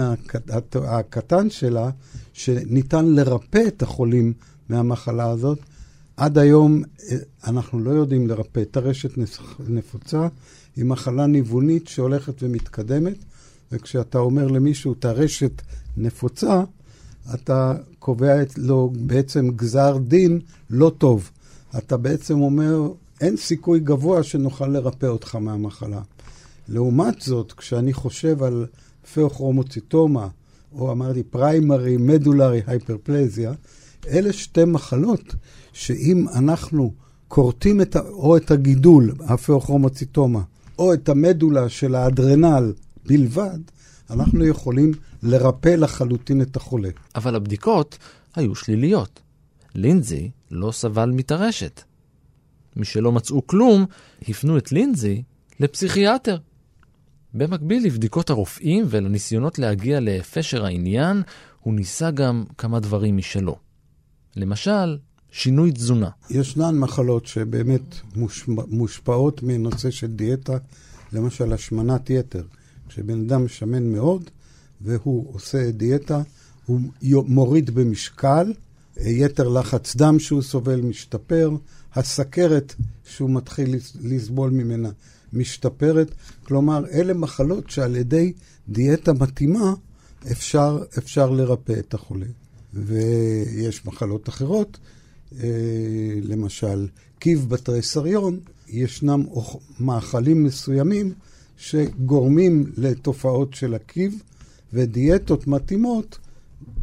הקטן 0.85 1.51
שלה, 1.51 1.91
שניתן 2.33 3.07
לרפא 3.07 3.63
את 3.69 3.83
החולים 3.83 4.33
מהמחלה 4.69 5.31
הזאת, 5.31 5.59
עד 6.19 6.39
היום 6.39 6.83
אה, 6.83 7.17
אנחנו 7.47 7.79
לא 7.79 7.91
יודעים 7.91 8.27
לרפא. 8.27 8.65
טרשת 8.71 9.11
נפוצה 9.69 10.29
היא 10.77 10.85
מחלה 10.85 11.27
ניוונית 11.27 11.89
שהולכת 11.89 12.43
ומתקדמת, 12.43 13.17
וכשאתה 13.73 14.19
אומר 14.19 14.47
למישהו 14.47 14.95
טרשת 14.95 15.63
נפוצה, 15.97 16.63
אתה 17.35 17.75
קובע 17.99 18.35
לו 18.57 18.93
בעצם 18.97 19.49
גזר 19.57 19.99
דין 19.99 20.41
לא 20.71 20.93
טוב. 20.99 21.31
אתה 21.79 21.97
בעצם 21.97 22.41
אומר, 22.41 22.93
אין 23.21 23.37
סיכוי 23.37 23.81
גבוה 23.81 24.23
שנוכל 24.23 24.67
לרפא 24.67 25.07
אותך 25.07 25.35
מהמחלה. 25.35 26.01
לעומת 26.69 27.21
זאת, 27.21 27.53
כשאני 27.53 27.93
חושב 27.93 28.43
על 28.43 28.67
פאוכרומוציטומה, 29.15 30.29
או 30.73 30.93
אמרתי 30.93 31.23
פריימרי 31.23 31.97
מדולרי 31.97 32.63
הייפרפלזיה, 32.67 33.53
אלה 34.09 34.33
שתי 34.33 34.65
מחלות 34.65 35.35
שאם 35.79 36.27
אנחנו 36.35 36.93
כורתים 37.29 37.81
את, 37.81 37.97
או 37.97 38.37
את 38.37 38.51
הגידול, 38.51 39.15
הפאוכרומוציטומה, 39.21 40.41
או 40.79 40.95
את 40.95 41.09
המדולה 41.09 41.69
של 41.69 41.95
האדרנל 41.95 42.73
בלבד, 43.07 43.59
אנחנו 44.11 44.45
יכולים 44.45 44.93
לרפא 45.23 45.69
לחלוטין 45.69 46.43
את 46.43 46.57
החולה. 46.57 46.89
אבל 47.15 47.35
הבדיקות 47.35 47.99
היו 48.37 48.55
שליליות. 48.55 49.21
לינזי 49.75 50.31
לא 50.51 50.73
סבל 50.73 51.11
מטרשת. 51.11 51.83
משלא 52.77 53.13
מצאו 53.13 53.47
כלום, 53.47 53.87
הפנו 54.29 54.59
את 54.59 54.73
לינזי 54.73 55.23
לפסיכיאטר. 55.61 56.37
במקביל 57.35 57.87
לבדיקות 57.87 58.31
הרופאים 58.31 58.85
ולניסיונות 58.89 59.59
להגיע 59.59 60.01
לפשר 60.01 60.65
העניין, 60.65 61.23
הוא 61.61 61.75
ניסה 61.75 62.11
גם 62.11 62.45
כמה 62.59 62.81
דברים 62.81 63.17
משלו. 63.17 63.57
למשל, 64.37 64.99
שינוי 65.33 65.73
תזונה. 65.73 66.11
ישנן 66.31 66.79
מחלות 66.79 67.27
שבאמת 67.27 67.95
מושפעות 68.69 69.43
מנושא 69.43 69.91
של 69.91 70.07
דיאטה, 70.07 70.59
למשל 71.13 71.53
השמנת 71.53 72.11
יתר. 72.11 72.43
כשבן 72.89 73.21
אדם 73.21 73.49
שמן 73.49 73.93
מאוד 73.93 74.31
והוא 74.81 75.35
עושה 75.35 75.71
דיאטה, 75.71 76.23
הוא 76.67 76.81
מוריד 77.27 77.71
במשקל, 77.71 78.53
יתר 78.97 79.49
לחץ 79.49 79.97
דם 79.97 80.19
שהוא 80.19 80.43
סובל 80.43 80.81
משתפר, 80.81 81.51
הסכרת 81.95 82.75
שהוא 83.05 83.31
מתחיל 83.31 83.75
לסבול 84.01 84.51
ממנה 84.51 84.91
משתפרת. 85.33 86.11
כלומר, 86.45 86.85
אלה 86.93 87.15
מחלות 87.15 87.71
שעל 87.71 87.97
ידי 87.97 88.33
דיאטה 88.69 89.13
מתאימה 89.13 89.75
אפשר, 90.31 90.85
אפשר 90.99 91.31
לרפא 91.31 91.73
את 91.79 91.95
החולה. 91.95 92.27
ויש 92.75 93.87
מחלות 93.87 94.29
אחרות, 94.29 94.79
אה, 94.81 94.98
למשל 96.23 96.89
קיב 97.19 97.47
בתריסריון, 97.49 98.41
ישנם 98.69 99.25
מאכלים 99.81 100.45
מסוימים 100.45 101.13
שגורמים 101.57 102.73
לתופעות 102.77 103.55
של 103.55 103.75
הקיב, 103.75 104.23
ודיאטות 104.73 105.47
מתאימות 105.47 106.19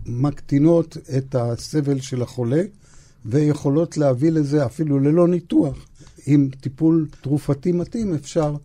מקטינות 0.06 0.98
את 1.18 1.36
הסבל 1.36 2.00
של 2.00 2.22
החולה, 2.22 2.62
ויכולות 3.26 3.98
להביא 3.98 4.32
לזה 4.32 4.66
אפילו 4.66 5.00
ללא 5.00 5.28
ניתוח. 5.28 5.88
עם 6.26 6.50
טיפול 6.62 7.08
תרופתי 7.22 7.72
מתאים 7.72 8.14
אפשר, 8.14 8.56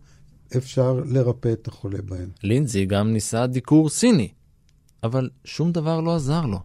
אפשר 0.57 1.03
לרפא 1.05 1.53
את 1.53 1.67
החולה 1.67 2.01
בהם. 2.01 2.29
לינזי 2.43 2.85
גם 2.85 3.13
ניסה 3.13 3.47
דיקור 3.47 3.89
סיני, 3.89 4.29
אבל 5.03 5.29
שום 5.45 5.71
דבר 5.71 6.01
לא 6.01 6.15
עזר 6.15 6.45
לו. 6.45 6.59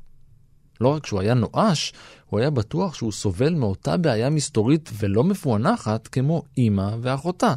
לא 0.80 0.88
רק 0.88 1.06
שהוא 1.06 1.20
היה 1.20 1.34
נואש, 1.34 1.92
הוא 2.26 2.40
היה 2.40 2.50
בטוח 2.50 2.94
שהוא 2.94 3.12
סובל 3.12 3.54
מאותה 3.54 3.96
בעיה 3.96 4.30
מסתורית 4.30 4.90
ולא 4.98 5.24
מפוענחת 5.24 6.08
כמו 6.08 6.42
אימא 6.56 6.96
ואחותה. 7.00 7.54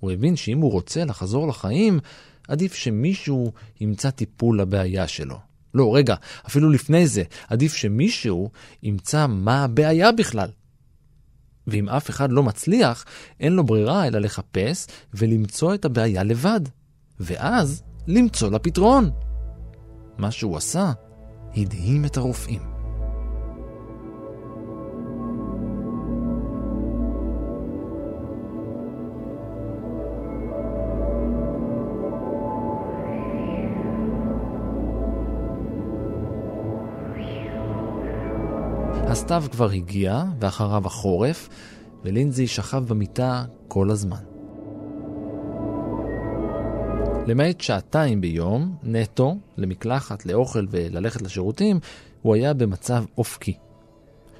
הוא 0.00 0.10
הבין 0.10 0.36
שאם 0.36 0.58
הוא 0.58 0.72
רוצה 0.72 1.04
לחזור 1.04 1.48
לחיים, 1.48 2.00
עדיף 2.48 2.74
שמישהו 2.74 3.52
ימצא 3.80 4.10
טיפול 4.10 4.60
לבעיה 4.60 5.08
שלו. 5.08 5.38
לא, 5.74 5.94
רגע, 5.94 6.14
אפילו 6.46 6.70
לפני 6.70 7.06
זה, 7.06 7.22
עדיף 7.48 7.74
שמישהו 7.74 8.50
ימצא 8.82 9.26
מה 9.26 9.64
הבעיה 9.64 10.12
בכלל. 10.12 10.48
ואם 11.66 11.88
אף 11.88 12.10
אחד 12.10 12.32
לא 12.32 12.42
מצליח, 12.42 13.04
אין 13.40 13.52
לו 13.52 13.64
ברירה 13.64 14.06
אלא 14.06 14.18
לחפש 14.18 14.86
ולמצוא 15.14 15.74
את 15.74 15.84
הבעיה 15.84 16.22
לבד. 16.22 16.60
ואז 17.20 17.82
למצוא 18.06 18.50
לה 18.50 18.58
פתרון. 18.58 19.10
מה 20.18 20.30
שהוא 20.30 20.56
עשה 20.56 20.92
הדהים 21.56 22.04
את 22.04 22.16
הרופאים. 22.16 22.60
הסתיו 39.12 39.44
כבר 39.50 39.70
הגיע, 39.70 40.22
ואחריו 40.40 40.86
החורף, 40.86 41.48
ולינזי 42.04 42.46
שכב 42.46 42.84
במיטה 42.88 43.44
כל 43.68 43.90
הזמן. 43.90 44.31
למעט 47.26 47.60
שעתיים 47.60 48.20
ביום, 48.20 48.76
נטו, 48.82 49.36
למקלחת, 49.56 50.26
לאוכל 50.26 50.66
וללכת 50.70 51.22
לשירותים, 51.22 51.80
הוא 52.22 52.34
היה 52.34 52.54
במצב 52.54 53.04
אופקי. 53.18 53.56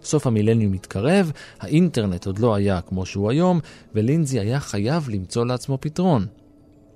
סוף 0.05 0.27
המילניום 0.27 0.73
מתקרב, 0.73 1.33
האינטרנט 1.61 2.27
עוד 2.27 2.39
לא 2.39 2.55
היה 2.55 2.81
כמו 2.81 3.07
שהוא 3.07 3.31
היום, 3.31 3.61
ולינזי 3.95 4.41
היה 4.41 4.61
חייב 4.61 5.09
למצוא 5.09 5.47
לעצמו 5.47 5.79
פתרון. 5.81 6.27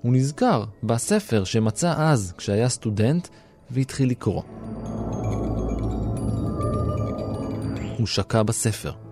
הוא 0.03 0.13
נזכר 0.13 0.65
בספר 0.83 1.45
שמצא 1.45 1.95
אז 1.97 2.35
כשהיה 2.39 2.69
סטודנט, 2.69 3.29
והתחיל 3.71 4.11
לקרוא. 4.11 4.43
הוא 7.99 8.07
שקע 8.07 8.43
בספר. 8.43 9.06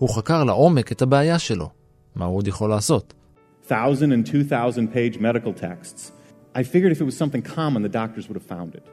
הוא 0.00 0.08
חקר 0.08 0.44
לעומק 0.44 0.92
את 0.92 1.02
הבעיה 1.02 1.38
שלו. 1.38 1.68
מה 2.14 2.24
הוא 2.24 2.36
עוד 2.36 2.48
יכול 2.48 2.70
לעשות? 2.70 3.14
Thousand 3.68 4.12
and 4.12 4.26
two 4.26 4.44
thousand 4.50 4.94
page 4.94 5.18
medical 5.18 5.52
texts. 5.62 6.12
I 6.54 6.62
figured 6.62 6.92
if 6.92 7.00
it 7.00 7.04
was 7.04 7.16
something 7.22 7.42
common, 7.56 7.82
the 7.82 7.94
doctors 8.00 8.28
would 8.28 8.36
have 8.36 8.48
found 8.56 8.74
it. 8.74 8.88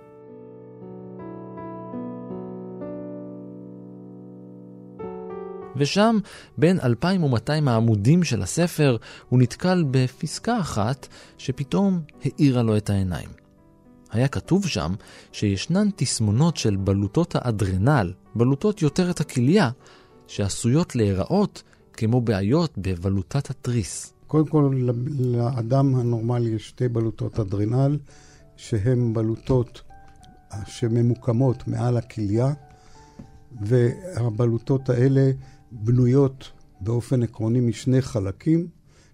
ושם, 5.76 6.18
בין 6.58 6.80
2,200 6.84 7.68
העמודים 7.68 8.24
של 8.24 8.42
הספר, 8.42 8.98
הוא 9.30 9.40
נתקל 9.40 9.84
בפסקה 9.92 10.60
אחת 10.60 11.08
שפתאום 11.38 12.02
האירה 12.24 12.64
לו 12.64 12.78
את 12.78 12.90
העיניים. 12.90 13.30
היה 14.12 14.28
כתוב 14.28 14.68
שם 14.68 14.94
שישנן 15.32 15.90
תסמונות 15.96 16.58
של 16.58 16.76
בלוטות 16.76 17.36
האדרנל, 17.36 18.14
בלוטות 18.36 18.82
יותר 18.82 19.10
את 19.10 19.20
הכליה, 19.20 19.70
שעשויות 20.28 20.96
להיראות 20.96 21.64
כמו 21.94 22.22
בעיות 22.22 22.74
בבלוטת 22.78 23.50
התריס. 23.50 24.14
קודם 24.28 24.48
כל, 24.48 24.90
לאדם 25.20 25.96
הנורמלי 25.96 26.50
יש 26.50 26.68
שתי 26.68 26.88
בלוטות 26.88 27.40
אדרנל, 27.40 27.98
שהן 28.56 29.14
בלוטות 29.14 29.82
שממוקמות 30.66 31.68
מעל 31.68 31.98
הכליה, 31.98 32.54
והבלוטות 33.62 34.90
האלה 34.90 35.32
בנויות 35.72 36.52
באופן 36.82 37.24
עקרוני 37.24 37.60
משני 37.60 38.02
חלקים, 38.02 38.68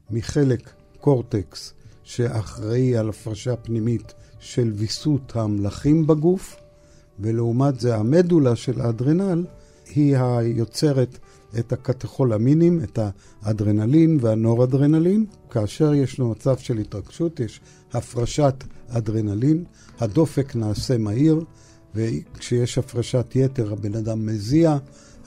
מחלק 0.09 0.73
קורטקס 0.99 1.73
שאחראי 2.03 2.97
על 2.97 3.09
הפרשה 3.09 3.55
פנימית 3.55 4.13
של 4.39 4.71
ויסות 4.75 5.35
המלחים 5.35 6.07
בגוף, 6.07 6.55
ולעומת 7.19 7.79
זה 7.79 7.95
המדולה 7.95 8.55
של 8.55 8.81
האדרנל 8.81 9.45
היא 9.95 10.17
היוצרת 10.17 11.17
את 11.59 11.73
הקטכולמינים, 11.73 12.79
את 12.83 12.99
האדרנלין 13.41 14.17
והנורדרנלין. 14.21 15.25
כאשר 15.49 15.93
ישנו 15.93 16.29
מצב 16.29 16.57
של 16.57 16.77
התרגשות, 16.77 17.39
יש 17.39 17.61
הפרשת 17.93 18.63
אדרנלין, 18.89 19.63
הדופק 19.99 20.55
נעשה 20.55 20.97
מהיר, 20.97 21.43
וכשיש 21.95 22.77
הפרשת 22.77 23.31
יתר 23.35 23.73
הבן 23.73 23.95
אדם 23.95 24.25
מזיע, 24.25 24.77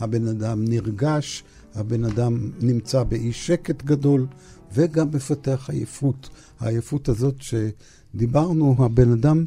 הבן 0.00 0.28
אדם 0.28 0.64
נרגש, 0.64 1.44
הבן 1.74 2.04
אדם 2.04 2.50
נמצא 2.60 3.02
באי 3.02 3.32
שקט 3.32 3.82
גדול, 3.82 4.26
וגם 4.72 5.08
מפתח 5.12 5.70
עייפות. 5.72 6.28
העייפות 6.60 7.08
הזאת 7.08 7.34
שדיברנו, 7.38 8.76
הבן 8.78 9.12
אדם, 9.12 9.44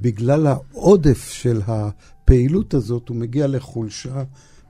בגלל 0.00 0.46
העודף 0.46 1.30
של 1.30 1.60
הפעילות 1.66 2.74
הזאת, 2.74 3.08
הוא 3.08 3.16
מגיע 3.16 3.46
לחולשה 3.46 4.24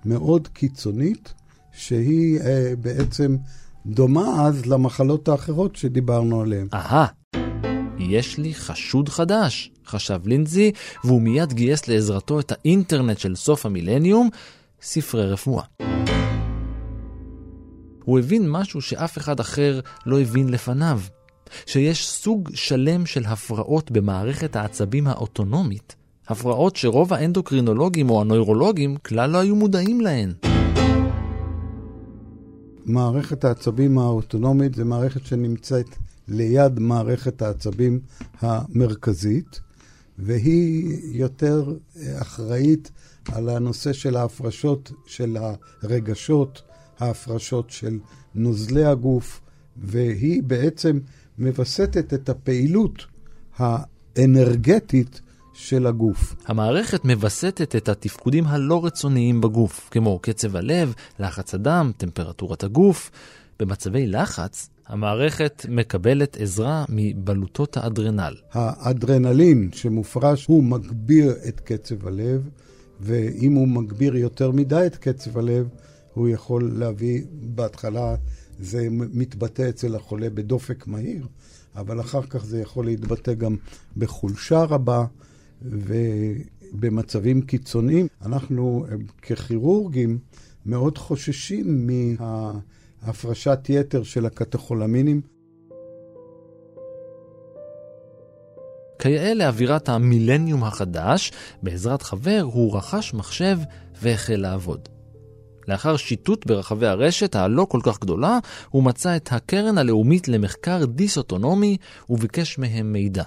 מאוד 0.04 0.48
קיצונית, 0.48 1.34
שהיא 1.72 2.40
אה, 2.40 2.72
בעצם 2.80 3.36
דומה 3.86 4.46
אז 4.46 4.66
למחלות 4.66 5.28
האחרות 5.28 5.76
שדיברנו 5.76 6.40
עליהן. 6.40 6.68
אהה, 6.74 7.06
יש 7.98 8.38
לי 8.38 8.54
חשוד 8.54 9.08
חדש, 9.08 9.70
חשב 9.86 10.20
לינזי, 10.24 10.72
והוא 11.04 11.22
מיד 11.22 11.52
גייס 11.52 11.88
לעזרתו 11.88 12.40
את 12.40 12.52
האינטרנט 12.52 13.18
של 13.18 13.36
סוף 13.36 13.66
המילניום, 13.66 14.28
ספרי 14.82 15.26
רפואה. 15.26 15.64
הוא 18.04 18.18
הבין 18.18 18.50
משהו 18.50 18.80
שאף 18.80 19.18
אחד 19.18 19.40
אחר 19.40 19.80
לא 20.06 20.20
הבין 20.20 20.48
לפניו, 20.48 21.00
שיש 21.66 22.08
סוג 22.08 22.50
שלם 22.54 23.06
של 23.06 23.24
הפרעות 23.26 23.90
במערכת 23.90 24.56
העצבים 24.56 25.06
האוטונומית, 25.06 25.96
הפרעות 26.28 26.76
שרוב 26.76 27.12
האנדוקרינולוגים 27.12 28.10
או 28.10 28.20
הנוירולוגים 28.20 28.96
כלל 28.96 29.30
לא 29.30 29.38
היו 29.38 29.56
מודעים 29.56 30.00
להן. 30.00 30.32
מערכת 32.84 33.44
העצבים 33.44 33.98
האוטונומית 33.98 34.74
זה 34.74 34.84
מערכת 34.84 35.26
שנמצאת 35.26 35.86
ליד 36.28 36.78
מערכת 36.78 37.42
העצבים 37.42 38.00
המרכזית, 38.40 39.60
והיא 40.18 40.96
יותר 41.04 41.76
אחראית 42.20 42.90
על 43.32 43.48
הנושא 43.48 43.92
של 43.92 44.16
ההפרשות 44.16 44.92
של 45.06 45.36
הרגשות, 45.82 46.62
ההפרשות 46.98 47.70
של 47.70 47.98
נוזלי 48.34 48.84
הגוף, 48.84 49.40
והיא 49.76 50.42
בעצם 50.42 50.98
מווסתת 51.38 52.14
את 52.14 52.28
הפעילות 52.28 53.06
האנרגטית 53.56 55.20
של 55.54 55.86
הגוף. 55.86 56.34
המערכת 56.46 57.04
מווסתת 57.04 57.76
את 57.76 57.88
התפקודים 57.88 58.46
הלא 58.46 58.84
רצוניים 58.84 59.40
בגוף, 59.40 59.88
כמו 59.90 60.18
קצב 60.18 60.56
הלב, 60.56 60.94
לחץ 61.18 61.54
הדם, 61.54 61.92
טמפרטורת 61.96 62.64
הגוף. 62.64 63.10
במצבי 63.60 64.06
לחץ, 64.06 64.68
המערכת 64.86 65.66
מקבלת 65.68 66.36
עזרה 66.40 66.84
מבלוטות 66.88 67.76
האדרנל. 67.76 68.34
האדרנלין 68.52 69.70
שמופרש 69.72 70.46
הוא 70.46 70.64
מגביר 70.64 71.34
את 71.48 71.60
קצב 71.60 72.06
הלב, 72.06 72.48
ואם 73.00 73.52
הוא 73.52 73.68
מגביר 73.68 74.16
יותר 74.16 74.50
מדי 74.50 74.82
את 74.86 74.96
קצב 74.96 75.38
הלב, 75.38 75.68
הוא 76.14 76.28
יכול 76.28 76.70
להביא, 76.74 77.22
בהתחלה 77.32 78.14
זה 78.60 78.88
מתבטא 78.90 79.68
אצל 79.68 79.94
החולה 79.94 80.30
בדופק 80.30 80.86
מהיר, 80.86 81.26
אבל 81.76 82.00
אחר 82.00 82.22
כך 82.22 82.44
זה 82.44 82.60
יכול 82.60 82.84
להתבטא 82.84 83.34
גם 83.34 83.56
בחולשה 83.96 84.64
רבה, 84.64 85.04
ובמצבים 85.64 87.42
קיצוניים. 87.42 88.06
אנחנו 88.26 88.86
ככירורגים 89.22 90.18
מאוד 90.66 90.98
חוששים 90.98 91.86
מהפרשת 93.02 93.58
יתר 93.68 94.02
של 94.02 94.26
הקטכולמינים. 94.26 95.20
כיאה 98.98 99.34
לאווירת 99.34 99.88
המילניום 99.88 100.64
החדש, 100.64 101.32
בעזרת 101.62 102.02
חבר 102.02 102.40
הוא 102.52 102.76
רכש 102.76 103.14
מחשב 103.14 103.58
והחל 104.02 104.36
לעבוד. 104.36 104.88
לאחר 105.68 105.96
שיטוט 105.96 106.46
ברחבי 106.46 106.86
הרשת 106.86 107.34
הלא 107.34 107.66
כל 107.70 107.80
כך 107.82 108.00
גדולה, 108.00 108.38
הוא 108.70 108.82
מצא 108.82 109.16
את 109.16 109.28
הקרן 109.32 109.78
הלאומית 109.78 110.28
למחקר 110.28 110.84
דיסאוטונומי 110.84 111.76
וביקש 112.10 112.58
מהם 112.58 112.92
מידע. 112.92 113.24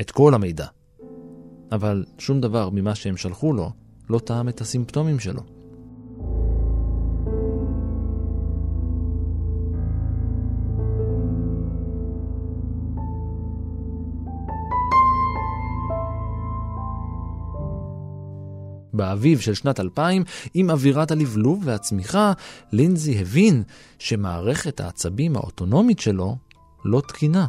את 0.00 0.10
כל 0.10 0.34
המידע. 0.34 0.66
אבל 1.72 2.04
שום 2.18 2.40
דבר 2.40 2.70
ממה 2.72 2.94
שהם 2.94 3.16
שלחו 3.16 3.52
לו 3.52 3.70
לא 4.10 4.18
טעם 4.18 4.48
את 4.48 4.60
הסימפטומים 4.60 5.18
שלו. 5.18 5.42
באביב 18.92 19.40
של 19.40 19.54
שנת 19.54 19.80
2000, 19.80 20.24
עם 20.54 20.70
אווירת 20.70 21.10
הלבלוב 21.10 21.62
והצמיחה, 21.64 22.32
לינזי 22.72 23.18
הבין 23.18 23.62
שמערכת 23.98 24.80
העצבים 24.80 25.36
האוטונומית 25.36 25.98
שלו 25.98 26.36
לא 26.84 27.02
תקינה. 27.08 27.46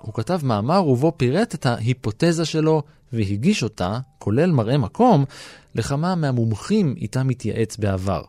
הוא 0.00 0.14
כתב 0.14 0.40
מאמר 0.42 0.86
ובו 0.86 1.12
פירט 1.16 1.54
את 1.54 1.66
ההיפותזה 1.66 2.44
שלו 2.44 2.82
והגיש 3.12 3.62
אותה, 3.62 3.98
כולל 4.18 4.50
מראה 4.50 4.78
מקום, 4.78 5.24
לכמה 5.74 6.14
מהמומחים 6.14 6.94
איתם 6.96 7.28
התייעץ 7.28 7.76
בעבר. 7.76 8.22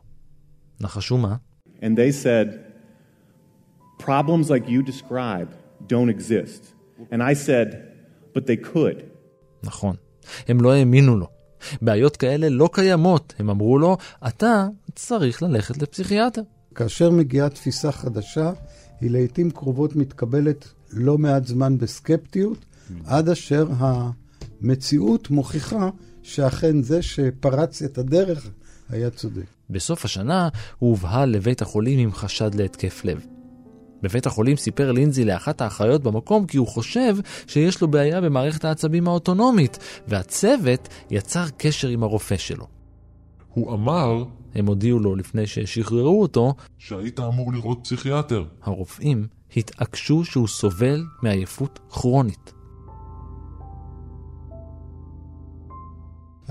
נחשו 0.82 1.18
מה? 1.18 1.36
And 1.82 1.96
they 1.98 2.12
said, 2.24 2.48
problems 4.00 4.50
like 4.50 4.68
you 4.68 4.82
describe 4.92 5.50
don't 5.88 6.10
exist. 6.10 6.62
And 7.12 7.22
I 7.22 7.34
said, 7.34 7.68
but 8.34 8.46
they 8.48 8.74
could. 8.74 9.04
נכון. 9.64 9.96
הם 10.48 10.62
לא 10.62 10.74
האמינו 10.74 11.18
לו. 11.18 11.28
בעיות 11.82 12.18
כאלה 12.18 12.50
לא 12.50 12.70
קיימות, 12.74 13.34
הם 13.40 13.50
אמרו 13.50 13.80
לו, 13.80 13.98
אתה 14.28 14.68
צריך 14.96 15.44
ללכת 15.44 15.82
לפסיכיאטר. 15.82 16.42
כאשר 16.76 17.10
מגיעה 17.10 17.50
תפיסה 17.50 17.92
חדשה, 17.92 18.52
היא 19.02 19.12
לעיתים 19.12 19.52
קרובות 19.52 19.96
מתקבלת 19.96 20.74
לא 20.92 21.18
מעט 21.18 21.46
זמן 21.46 21.78
בסקפטיות, 21.78 22.66
עד 23.06 23.30
אשר 23.30 23.68
המציאות 24.64 25.30
מוכיחה 25.30 25.90
שאכן 26.24 26.82
זה 26.82 27.02
שפרץ 27.02 27.82
את 27.82 27.98
הדרך 27.98 28.50
היה 28.90 29.10
צודק. 29.10 29.46
בסוף 29.70 30.06
השנה 30.06 30.50
הוא 30.80 30.90
הובהל 30.90 31.30
לבית 31.30 31.62
החולים 31.62 32.00
עם 32.00 32.12
חשד 32.14 32.56
להתקף 32.56 33.06
לב. 33.06 33.26
בבית 34.02 34.26
החולים 34.26 34.58
סיפר 34.58 34.92
לינזי 34.92 35.26
לאחת 35.26 35.62
האחיות 35.62 36.04
במקום 36.04 36.46
כי 36.46 36.58
הוא 36.58 36.68
חושב 36.68 37.16
שיש 37.48 37.82
לו 37.82 37.88
בעיה 37.88 38.22
במערכת 38.22 38.66
העצבים 38.66 39.08
האוטונומית, 39.08 39.78
והצוות 40.08 40.90
יצר 41.12 41.46
קשר 41.58 41.88
עם 41.88 42.04
הרופא 42.04 42.38
שלו. 42.38 42.68
הוא 43.54 43.74
אמר 43.74 44.24
הם 44.56 44.68
הודיעו 44.68 45.00
לו 45.00 45.16
לפני 45.16 45.48
ששחררו 45.48 46.22
אותו, 46.22 46.54
שהיית 46.78 47.20
אמור 47.20 47.54
לראות 47.54 47.80
פסיכיאטר. 47.84 48.44
הרופאים 48.64 49.28
התעקשו 49.58 50.26
שהוא 50.26 50.48
סובל 50.48 51.04
מעייפות 51.22 51.80
כרונית. 51.90 52.54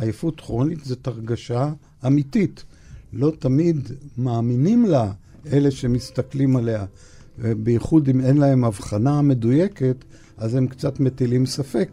עייפות 0.00 0.40
כרונית 0.40 0.84
זאת 0.84 1.06
הרגשה 1.06 1.72
אמיתית. 2.06 2.64
לא 3.12 3.32
תמיד 3.38 3.88
מאמינים 4.18 4.86
לה 4.86 5.12
אלה 5.52 5.70
שמסתכלים 5.70 6.56
עליה. 6.56 6.84
בייחוד 7.38 8.08
אם 8.08 8.20
אין 8.20 8.36
להם 8.36 8.64
הבחנה 8.64 9.22
מדויקת, 9.22 9.96
אז 10.36 10.54
הם 10.54 10.66
קצת 10.66 11.00
מטילים 11.00 11.46
ספק. 11.46 11.88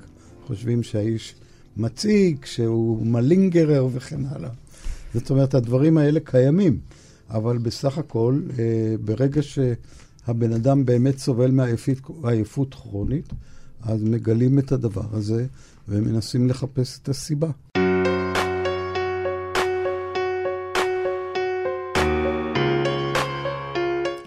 חושבים 0.46 0.84
שהאיש 0.84 1.36
מציג, 1.78 2.46
שהוא 2.46 3.06
מלינגרר 3.06 3.88
וכן 3.94 4.26
הלאה. 4.30 4.50
זאת 5.14 5.30
אומרת, 5.30 5.54
הדברים 5.54 5.98
האלה 5.98 6.20
קיימים, 6.20 6.80
אבל 7.30 7.58
בסך 7.58 7.98
הכל, 7.98 8.42
אה, 8.60 8.96
ברגע 9.06 9.42
שהבן 9.44 10.54
אדם 10.54 10.86
באמת 10.86 11.18
סובל 11.18 11.52
מעייפות 12.22 12.74
כרונית, 12.74 13.34
אז 13.82 14.04
מגלים 14.04 14.60
את 14.60 14.72
הדבר 14.72 15.08
הזה 15.12 15.46
ומנסים 15.88 16.48
לחפש 16.48 17.00
את 17.00 17.10
הסיבה. 17.10 17.50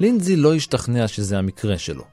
לינדזי 0.00 0.36
לא 0.36 0.54
השתכנע 0.54 1.08
שזה 1.08 1.38
המקרה 1.38 1.78
שלו. 1.78 2.04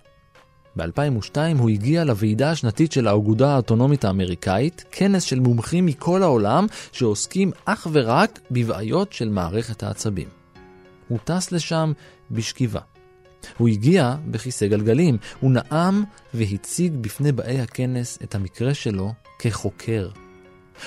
ב-2002 0.76 1.38
הוא 1.60 1.69
הגיע 1.69 2.04
לוועידה 2.04 2.52
השנתית 2.52 2.91
של 2.91 3.08
האגודה 3.08 3.54
האוטונומית 3.54 4.06
האמריקאית, 4.06 4.84
כנס 4.91 5.23
של 5.23 5.39
מומחים 5.39 5.86
מכל 5.86 6.23
העולם 6.23 6.65
שעוסקים 6.91 7.52
אך 7.65 7.88
ורק 7.91 8.39
בבעיות 8.52 9.13
של 9.13 9.30
מערכת 9.30 9.84
העצבים. 9.84 10.28
הוא 11.08 11.19
טס 11.23 11.52
לשם 11.52 11.91
בשכיבה. 12.32 12.82
הוא 13.58 13.67
הגיע 13.67 14.15
בכיסא 14.32 14.67
גלגלים, 14.67 15.17
הוא 15.39 15.52
נאם 15.52 16.04
והציג 16.34 16.93
בפני 17.02 17.32
באי 17.32 17.60
הכנס 17.60 18.19
את 18.23 18.36
המקרה 18.36 18.73
שלו 18.73 19.13
כחוקר. 19.39 20.10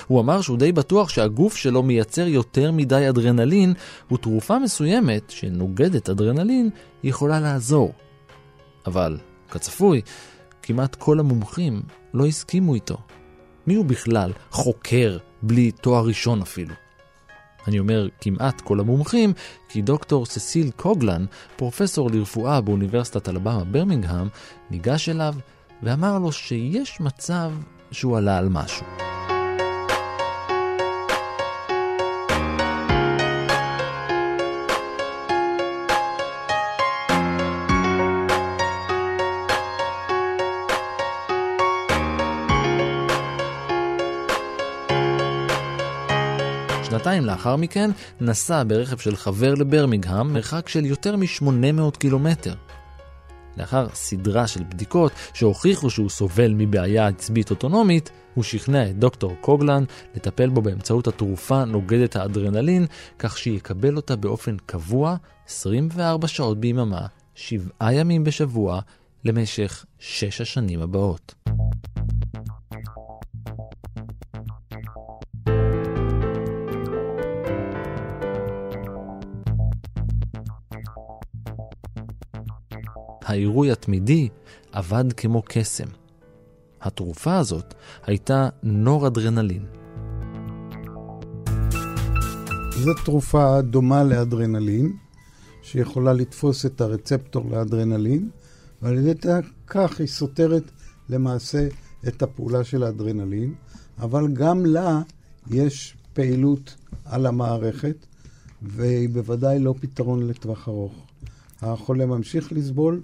הוא 0.07 0.21
אמר 0.21 0.41
שהוא 0.41 0.57
די 0.57 0.71
בטוח 0.71 1.09
שהגוף 1.09 1.55
שלו 1.55 1.83
מייצר 1.83 2.27
יותר 2.27 2.71
מדי 2.71 3.09
אדרנלין, 3.09 3.73
ותרופה 4.11 4.59
מסוימת, 4.59 5.29
שנוגדת 5.29 6.09
אדרנלין, 6.09 6.69
יכולה 7.03 7.39
לעזור. 7.39 7.93
אבל 8.85 9.17
כצפוי, 9.51 10.01
כמעט 10.61 10.95
כל 10.95 11.19
המומחים 11.19 11.81
לא 12.13 12.25
הסכימו 12.25 12.75
איתו. 12.75 12.97
מי 13.67 13.75
הוא 13.75 13.85
בכלל 13.85 14.31
חוקר 14.51 15.17
בלי 15.41 15.71
תואר 15.71 16.05
ראשון 16.05 16.41
אפילו? 16.41 16.73
אני 17.67 17.79
אומר 17.79 18.07
כמעט 18.21 18.61
כל 18.61 18.79
המומחים, 18.79 19.33
כי 19.69 19.81
דוקטור 19.81 20.25
ססיל 20.25 20.71
קוגלן, 20.75 21.25
פרופסור 21.55 22.11
לרפואה 22.11 22.61
באוניברסיטת 22.61 23.29
אלבמה 23.29 23.63
ברמינגהם, 23.63 24.27
ניגש 24.71 25.09
אליו 25.09 25.35
ואמר 25.83 26.19
לו 26.19 26.31
שיש 26.31 27.01
מצב 27.01 27.51
שהוא 27.91 28.17
עלה 28.17 28.37
על 28.37 28.49
משהו. 28.49 28.85
שנתיים 47.11 47.25
לאחר 47.25 47.55
מכן 47.55 47.91
נסע 48.21 48.63
ברכב 48.67 48.97
של 48.97 49.15
חבר 49.15 49.53
לברמיגהם, 49.55 50.33
מרחק 50.33 50.69
של 50.69 50.85
יותר 50.85 51.15
מ-800 51.15 51.97
קילומטר. 51.97 52.53
לאחר 53.57 53.87
סדרה 53.93 54.47
של 54.47 54.63
בדיקות 54.63 55.11
שהוכיחו 55.33 55.89
שהוא 55.89 56.09
סובל 56.09 56.53
מבעיה 56.53 57.07
עצבית 57.07 57.49
אוטונומית, 57.49 58.09
הוא 58.33 58.43
שכנע 58.43 58.89
את 58.89 58.99
דוקטור 58.99 59.35
קוגלן 59.41 59.83
לטפל 60.15 60.49
בו 60.49 60.61
באמצעות 60.61 61.07
התרופה 61.07 61.65
נוגדת 61.65 62.15
האדרנלין, 62.15 62.85
כך 63.19 63.37
שיקבל 63.37 63.95
אותה 63.95 64.15
באופן 64.15 64.57
קבוע 64.65 65.15
24 65.47 66.27
שעות 66.27 66.59
ביממה, 66.59 67.05
7 67.35 67.91
ימים 67.91 68.23
בשבוע, 68.23 68.81
למשך 69.25 69.85
6 69.99 70.41
השנים 70.41 70.81
הבאות. 70.81 71.33
העירוי 83.31 83.71
התמידי 83.71 84.29
עבד 84.71 85.13
כמו 85.17 85.43
קסם. 85.45 85.87
התרופה 86.81 87.37
הזאת 87.37 87.73
הייתה 88.05 88.49
נורדרנלין. 88.63 89.65
זו 92.83 92.93
תרופה 93.05 93.61
דומה 93.61 94.03
לאדרנלין, 94.03 94.97
שיכולה 95.61 96.13
לתפוס 96.13 96.65
את 96.65 96.81
הרצפטור 96.81 97.49
לאדרנלין, 97.51 98.29
ועל 98.81 98.97
ידי 98.97 99.13
כך 99.67 99.99
היא 99.99 100.07
סותרת 100.07 100.71
למעשה 101.09 101.67
את 102.07 102.21
הפעולה 102.21 102.63
של 102.63 102.83
האדרנלין, 102.83 103.53
אבל 103.99 104.27
גם 104.33 104.65
לה 104.65 105.01
יש 105.51 105.97
פעילות 106.13 106.75
על 107.05 107.25
המערכת, 107.25 108.05
והיא 108.61 109.09
בוודאי 109.09 109.59
לא 109.59 109.73
פתרון 109.79 110.27
לטווח 110.27 110.67
ארוך. 110.67 111.10
החולה 111.61 112.05
ממשיך 112.05 112.51
לסבול, 112.51 113.01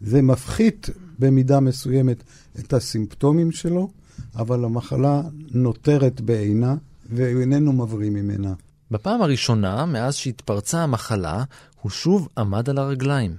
זה 0.00 0.22
מפחית 0.22 0.90
במידה 1.18 1.60
מסוימת 1.60 2.22
את 2.58 2.72
הסימפטומים 2.72 3.52
שלו, 3.52 3.90
אבל 4.36 4.64
המחלה 4.64 5.22
נותרת 5.54 6.20
בעינה, 6.20 6.74
והוא 7.10 7.40
איננו 7.40 7.72
מבריא 7.72 8.10
ממנה. 8.10 8.52
בפעם 8.90 9.22
הראשונה, 9.22 9.86
מאז 9.86 10.14
שהתפרצה 10.14 10.82
המחלה, 10.82 11.44
הוא 11.80 11.90
שוב 11.90 12.28
עמד 12.38 12.70
על 12.70 12.78
הרגליים. 12.78 13.36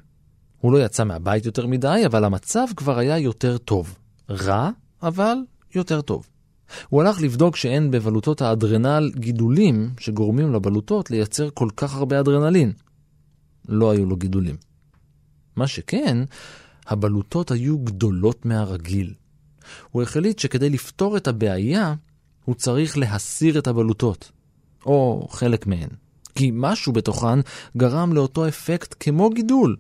הוא 0.62 0.72
לא 0.72 0.86
יצא 0.86 1.04
מהבית 1.04 1.46
יותר 1.46 1.68
מדי, 1.68 2.04
אבל 2.06 2.24
המצב 2.24 2.66
כבר 2.76 2.98
היה 2.98 3.18
יותר 3.18 3.58
טוב. 3.58 3.96
רע, 4.30 4.70
אבל 5.04 5.38
יותר 5.76 6.02
טוב. 6.02 6.28
הוא 6.90 7.02
הלך 7.02 7.22
לבדוק 7.22 7.56
שאין 7.56 7.92
בבלוטות 7.92 8.42
האדרנל 8.42 9.12
גידולים 9.16 9.90
שגורמים 10.00 10.54
לבלוטות 10.54 11.12
לייצר 11.12 11.50
כל 11.54 11.70
כך 11.78 11.96
הרבה 11.96 12.20
אדרנלין. 12.20 12.72
לא 13.70 13.92
היו 13.92 14.06
לו 14.06 14.16
גידולים. 14.16 14.56
מה 15.56 15.68
שכן, 15.68 16.18
הבלוטות 16.88 17.52
היו 17.52 17.80
גדולות 17.80 18.46
מהרגיל. 18.46 19.14
הוא 19.92 20.04
החליט 20.04 20.40
שכדי 20.40 20.70
לפתור 20.70 21.18
את 21.18 21.28
הבעיה, 21.28 21.94
הוא 22.46 22.56
צריך 22.56 22.98
להסיר 22.98 23.60
את 23.60 23.68
הבלוטות, 23.68 24.32
או 24.86 25.28
חלק 25.32 25.68
מהן, 25.68 25.90
כי 26.36 26.52
משהו 26.54 26.94
בתוכן 26.94 27.40
גרם 27.78 28.14
לאותו 28.14 28.48
אפקט 28.48 28.96
כמו 29.00 29.30
גידול, 29.30 29.78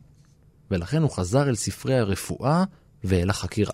ולכן 0.71 1.01
הוא 1.01 1.11
חזר 1.11 1.49
אל 1.49 1.55
ספרי 1.55 1.97
הרפואה 1.97 2.63
ואל 3.03 3.29
החקירה. 3.29 3.73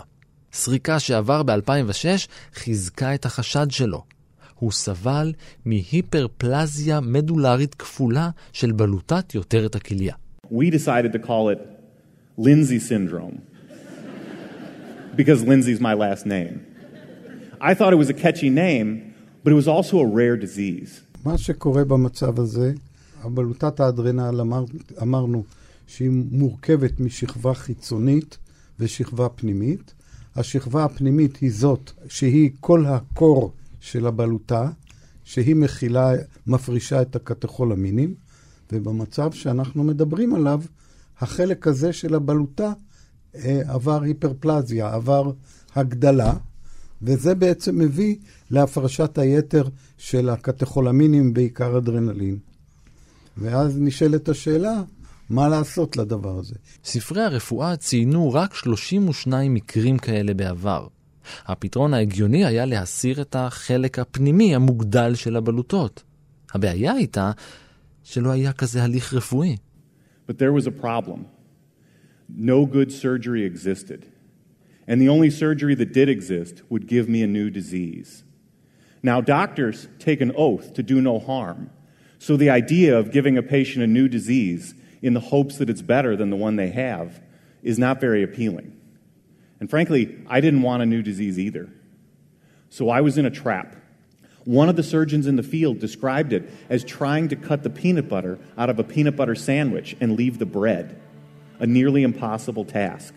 סריקה 0.54 1.00
שעבר 1.00 1.43
ב-2006 1.43 2.28
חיזקה 2.54 3.15
את 3.15 3.26
החשד 3.26 3.67
שלו. 3.72 4.04
הוא 4.60 4.72
סבל 4.72 5.34
מהיפרפלזיה 5.65 7.00
מדולרית 7.00 7.76
כפולה 7.76 8.30
של 8.54 8.72
בלוטת 8.72 9.36
יותרת 9.36 9.76
הכליה. 9.76 10.13
We 10.52 10.72
decided 10.72 11.12
to 11.13 11.20
call 11.20 11.50
it 11.50 11.60
Lindsay 12.38 12.80
syndrome 12.80 13.41
because 15.15 15.43
Lindsay's 15.43 15.82
my 15.82 15.93
last 15.93 16.26
name. 16.26 16.56
I 17.60 17.74
thought 17.74 17.91
it 17.91 18.02
was 18.06 18.10
a 18.10 18.13
catchy 18.13 18.50
name, 18.50 18.89
but 19.43 19.50
it 19.54 19.56
was 19.56 19.67
also 19.67 20.00
a 20.00 20.06
rare 20.06 20.38
disease. 20.38 21.02
מה 21.26 21.38
שקורה 21.38 21.84
במצב 21.84 22.39
הזה, 22.39 22.74
הבלוטת 23.24 23.80
האדרנל, 23.80 24.41
אמר, 24.41 24.63
אמרנו 25.02 25.43
שהיא 25.88 26.10
מורכבת 26.32 27.00
משכבה 27.00 27.54
חיצונית 27.54 28.38
ושכבה 28.80 29.30
פנימית. 29.30 29.93
השכבה 30.36 30.86
הפנימית 30.86 31.38
היא 31.38 31.52
זאת 31.52 31.91
שהיא 32.08 32.50
כל 32.60 32.86
הקור 32.86 33.54
של 33.91 34.08
הבלוטה, 34.08 34.69
שהיא 35.23 35.56
מכילה, 35.56 36.12
מפרישה 36.47 37.02
את 37.02 37.15
הקטכולמינים, 37.15 38.15
ובמצב 38.71 39.32
שאנחנו 39.32 39.84
מדברים 39.84 40.36
עליו, 40.36 40.62
החלק 41.19 41.67
הזה 41.67 41.93
של 41.93 42.15
הבלוטה 42.15 42.73
אה, 43.36 43.62
עבר 43.67 44.02
היפרפלזיה, 44.04 44.93
עבר 44.93 45.32
הגדלה, 45.76 46.34
וזה 47.02 47.36
בעצם 47.36 47.78
מביא 47.78 48.15
להפרשת 48.52 49.17
היתר 49.17 49.67
של 49.97 50.30
הקטכולמינים, 50.30 51.34
בעיקר 51.34 51.78
אדרנלין. 51.78 52.38
ואז 53.38 53.78
נשאלת 53.80 54.30
השאלה, 54.30 54.82
מה 55.30 55.47
לעשות 55.47 55.97
לדבר 55.97 56.39
הזה? 56.39 56.56
ספרי 56.84 57.21
הרפואה 57.21 57.78
ציינו 57.78 58.34
רק 58.34 58.54
32 58.54 59.54
מקרים 59.54 59.97
כאלה 59.97 60.34
בעבר. 60.34 60.88
הפתרון 61.47 61.95
ההגיוני 61.95 62.45
היה 62.45 62.65
להסיר 62.65 63.23
את 63.23 63.37
החלק 63.38 63.99
הפנימי 63.99 64.55
המוגדל 64.55 65.15
של 65.15 65.37
הבלוטות. 65.37 66.03
הבעיה 66.55 66.93
הייתה 66.93 67.31
שלא 68.03 68.31
היה 68.31 68.53
כזה 68.53 68.83
הליך 68.83 69.15
רפואי. 69.15 69.57
But 70.29 70.38
there 70.38 70.53
was 70.53 70.67
a 70.67 70.83
problem. 70.83 71.27
No 72.29 72.67
good 72.67 72.91
surgery 72.93 73.45
existed. 73.45 74.07
And 74.88 75.01
the 75.01 75.09
only 75.09 75.31
surgery 75.31 75.75
that 75.75 75.93
did 75.93 76.09
exist 76.09 76.62
would 76.71 76.87
give 76.87 77.09
me 77.09 77.23
a 77.23 77.27
new 77.27 77.51
disease. 77.51 78.25
Now, 79.03 79.21
doctors 79.21 79.88
take 79.99 80.21
an 80.21 80.33
oath 80.37 80.75
to 80.75 80.83
do 80.83 81.01
no 81.01 81.19
harm. 81.19 81.71
So 82.19 82.37
the 82.37 82.51
idea 82.51 82.97
of 82.97 83.11
giving 83.11 83.37
a 83.37 83.43
patient 83.43 83.83
a 83.83 83.87
new 83.88 84.09
disease 84.09 84.75
in 85.03 85.15
the 85.15 85.27
hopes 85.33 85.59
that 85.59 85.69
it's 85.69 85.83
better 85.83 86.17
than 86.17 86.31
the 86.31 86.37
one 86.37 86.57
they 86.57 86.71
have 86.71 87.21
is 87.62 87.79
not 87.79 88.01
very 88.01 88.23
appealing. 88.23 88.76
And 89.60 89.70
frankly, 89.70 90.17
I 90.28 90.41
didn't 90.41 90.62
want 90.62 90.84
a 90.84 90.86
new 90.86 91.02
disease 91.02 91.39
either. 91.39 91.70
So 92.70 92.89
I 92.89 93.02
was 93.02 93.17
in 93.17 93.26
a 93.26 93.32
trap. 93.32 93.76
One 94.46 94.70
of 94.70 94.76
the 94.76 94.84
surgeons 94.84 95.28
in 95.28 95.36
the 95.36 95.43
field 95.43 95.80
described 95.80 96.32
it 96.32 96.50
as 96.70 96.84
trying 96.84 97.28
to 97.30 97.36
cut 97.36 97.63
the 97.63 97.70
peanut 97.70 98.08
butter 98.08 98.39
out 98.58 98.70
of 98.70 98.80
a 98.80 98.84
peanut 98.84 99.15
butter 99.15 99.36
sandwich 99.36 99.96
and 100.00 100.15
leave 100.15 100.39
the 100.39 100.46
bread, 100.46 101.00
a 101.60 101.67
nearly 101.67 102.04
impossible 102.04 102.63
task. 102.63 103.13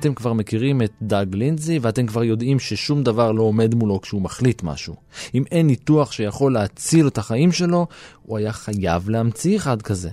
אתם 0.00 0.14
כבר 0.14 0.32
מכירים 0.32 0.82
את 0.82 0.92
דאג 1.02 1.34
לינדזי 1.34 1.78
ואתם 1.78 2.06
כבר 2.06 2.24
יודעים 2.24 2.58
ששום 2.58 3.02
דבר 3.02 3.32
לא 3.32 3.42
עומד 3.42 3.74
מולו 3.74 4.00
כשהוא 4.00 4.22
מחליט 4.22 4.62
משהו. 4.62 4.94
אם 5.34 5.44
אין 5.50 5.66
ניתוח 5.66 6.12
שיכול 6.12 6.52
להציל 6.52 7.08
את 7.08 7.18
החיים 7.18 7.52
שלו, 7.52 7.86
הוא 8.22 8.38
היה 8.38 8.52
חייב 8.52 9.08
להמציא 9.08 9.56
אחד 9.56 9.82
כזה. 9.82 10.10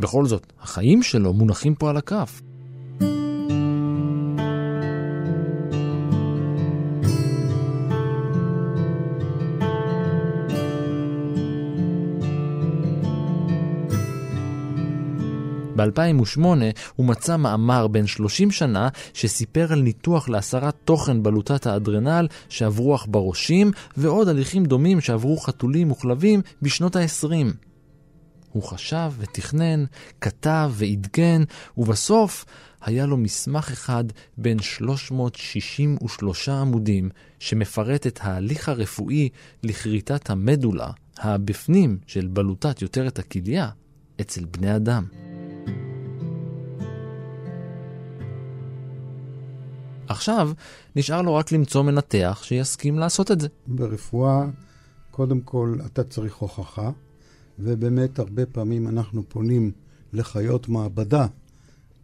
בכל 0.00 0.26
זאת, 0.26 0.52
החיים 0.60 1.02
שלו 1.02 1.32
מונחים 1.32 1.74
פה 1.74 1.90
על 1.90 1.96
הכף. 1.96 2.42
ב-2008 15.76 16.40
הוא 16.96 17.06
מצא 17.06 17.36
מאמר 17.36 17.86
בן 17.86 18.06
30 18.06 18.50
שנה 18.50 18.88
שסיפר 19.14 19.72
על 19.72 19.80
ניתוח 19.82 20.28
להסרת 20.28 20.74
תוכן 20.84 21.22
בלוטת 21.22 21.66
האדרנל 21.66 22.28
שעברו 22.48 22.94
עכברושים 22.94 23.70
ועוד 23.96 24.28
הליכים 24.28 24.64
דומים 24.64 25.00
שעברו 25.00 25.36
חתולים 25.36 25.90
וכלבים 25.90 26.40
בשנות 26.62 26.96
ה-20. 26.96 27.54
הוא 28.52 28.62
חשב 28.62 29.12
ותכנן, 29.18 29.84
כתב 30.20 30.70
ועדגן, 30.74 31.42
ובסוף 31.76 32.44
היה 32.80 33.06
לו 33.06 33.16
מסמך 33.16 33.70
אחד 33.72 34.04
בין 34.38 34.62
363 34.62 36.48
עמודים 36.48 37.10
שמפרט 37.38 38.06
את 38.06 38.18
ההליך 38.22 38.68
הרפואי 38.68 39.28
לכריתת 39.62 40.30
המדולה, 40.30 40.90
הבפנים 41.18 41.98
של 42.06 42.26
בלוטת 42.26 42.82
יותרת 42.82 43.18
הכליה, 43.18 43.68
אצל 44.20 44.44
בני 44.44 44.76
אדם. 44.76 45.23
עכשיו 50.08 50.50
נשאר 50.96 51.22
לו 51.22 51.34
רק 51.34 51.52
למצוא 51.52 51.82
מנתח 51.82 52.40
שיסכים 52.42 52.98
לעשות 52.98 53.30
את 53.30 53.40
זה. 53.40 53.48
ברפואה, 53.66 54.46
קודם 55.10 55.40
כל, 55.40 55.76
אתה 55.86 56.04
צריך 56.04 56.34
הוכחה, 56.34 56.90
ובאמת 57.58 58.18
הרבה 58.18 58.46
פעמים 58.46 58.88
אנחנו 58.88 59.22
פונים 59.28 59.72
לחיות 60.12 60.68
מעבדה 60.68 61.26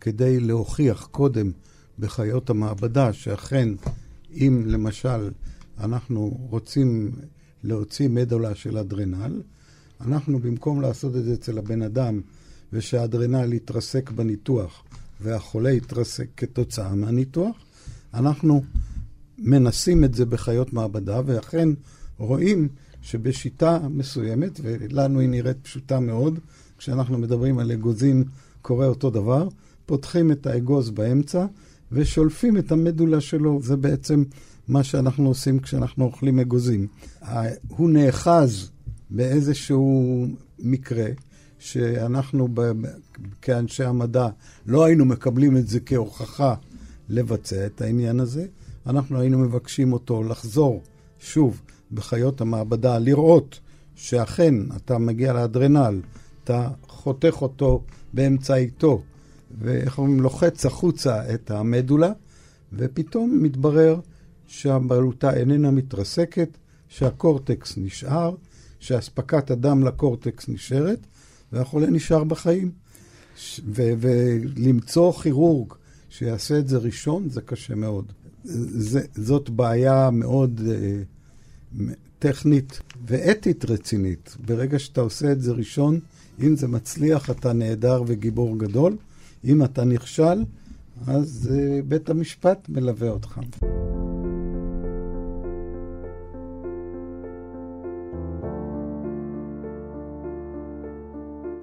כדי 0.00 0.40
להוכיח 0.40 1.08
קודם 1.10 1.50
בחיות 1.98 2.50
המעבדה 2.50 3.12
שאכן, 3.12 3.68
אם 4.32 4.62
למשל 4.66 5.30
אנחנו 5.78 6.46
רוצים 6.50 7.12
להוציא 7.62 8.08
מדולה 8.08 8.54
של 8.54 8.78
אדרנל, 8.78 9.42
אנחנו 10.00 10.38
במקום 10.38 10.80
לעשות 10.80 11.16
את 11.16 11.24
זה 11.24 11.34
אצל 11.34 11.58
הבן 11.58 11.82
אדם 11.82 12.20
ושהאדרנל 12.72 13.52
יתרסק 13.52 14.10
בניתוח 14.10 14.82
והחולה 15.20 15.70
יתרסק 15.70 16.26
כתוצאה 16.36 16.94
מהניתוח, 16.94 17.56
אנחנו 18.14 18.62
מנסים 19.38 20.04
את 20.04 20.14
זה 20.14 20.26
בחיות 20.26 20.72
מעבדה, 20.72 21.20
ואכן 21.26 21.68
רואים 22.18 22.68
שבשיטה 23.02 23.78
מסוימת, 23.90 24.60
ולנו 24.62 25.20
היא 25.20 25.28
נראית 25.28 25.56
פשוטה 25.62 26.00
מאוד, 26.00 26.38
כשאנחנו 26.78 27.18
מדברים 27.18 27.58
על 27.58 27.72
אגוזים 27.72 28.24
קורה 28.62 28.86
אותו 28.86 29.10
דבר, 29.10 29.48
פותחים 29.86 30.32
את 30.32 30.46
האגוז 30.46 30.90
באמצע 30.90 31.46
ושולפים 31.92 32.56
את 32.56 32.72
המדולה 32.72 33.20
שלו. 33.20 33.60
זה 33.62 33.76
בעצם 33.76 34.24
מה 34.68 34.84
שאנחנו 34.84 35.28
עושים 35.28 35.58
כשאנחנו 35.58 36.04
אוכלים 36.04 36.38
אגוזים. 36.38 36.86
הוא 37.68 37.90
נאחז 37.90 38.70
באיזשהו 39.10 40.26
מקרה, 40.58 41.06
שאנחנו 41.58 42.48
כאנשי 43.42 43.84
המדע 43.84 44.28
לא 44.66 44.84
היינו 44.84 45.04
מקבלים 45.04 45.56
את 45.56 45.68
זה 45.68 45.80
כהוכחה 45.80 46.54
לבצע 47.10 47.66
את 47.66 47.80
העניין 47.80 48.20
הזה. 48.20 48.46
אנחנו 48.86 49.20
היינו 49.20 49.38
מבקשים 49.38 49.92
אותו 49.92 50.22
לחזור 50.22 50.82
שוב 51.18 51.60
בחיות 51.92 52.40
המעבדה, 52.40 52.98
לראות 52.98 53.60
שאכן 53.94 54.54
אתה 54.76 54.98
מגיע 54.98 55.32
לאדרנל, 55.32 56.00
אתה 56.44 56.68
חותך 56.88 57.42
אותו 57.42 57.82
באמצעיתו, 58.12 59.02
ואיך 59.60 59.98
אומרים, 59.98 60.20
לוחץ 60.20 60.66
החוצה 60.66 61.34
את 61.34 61.50
המדולה, 61.50 62.12
ופתאום 62.72 63.42
מתברר 63.42 64.00
שהבלוטה 64.46 65.34
איננה 65.34 65.70
מתרסקת, 65.70 66.48
שהקורטקס 66.88 67.74
נשאר, 67.76 68.34
שאספקת 68.80 69.50
הדם 69.50 69.84
לקורטקס 69.84 70.48
נשארת, 70.48 70.98
והחולה 71.52 71.86
נשאר 71.86 72.24
בחיים. 72.24 72.70
ולמצוא 73.64 75.12
כירורג 75.12 75.72
שיעשה 76.10 76.58
את 76.58 76.68
זה 76.68 76.78
ראשון, 76.78 77.28
זה 77.28 77.40
קשה 77.40 77.74
מאוד. 77.74 78.12
זה, 78.44 79.00
זאת 79.14 79.50
בעיה 79.50 80.10
מאוד 80.10 80.60
uh, 80.60 81.80
טכנית 82.18 82.80
ואתית 83.06 83.64
רצינית. 83.64 84.36
ברגע 84.46 84.78
שאתה 84.78 85.00
עושה 85.00 85.32
את 85.32 85.40
זה 85.40 85.52
ראשון, 85.52 86.00
אם 86.42 86.56
זה 86.56 86.68
מצליח, 86.68 87.30
אתה 87.30 87.52
נהדר 87.52 88.02
וגיבור 88.06 88.58
גדול. 88.58 88.96
אם 89.44 89.64
אתה 89.64 89.84
נכשל, 89.84 90.44
אז 91.06 91.50
uh, 91.52 91.82
בית 91.88 92.10
המשפט 92.10 92.68
מלווה 92.68 93.08
אותך. 93.08 93.40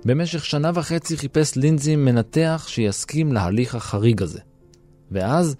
במשך 0.07 0.45
שנה 0.45 0.71
וחצי 0.73 1.17
חיפש 1.17 1.55
לינזי 1.55 1.95
מנתח 1.95 2.65
שיסכים 2.67 3.33
להליך 3.33 3.75
החריג 3.75 4.21
הזה. 4.21 4.39
ואז, 5.11 5.55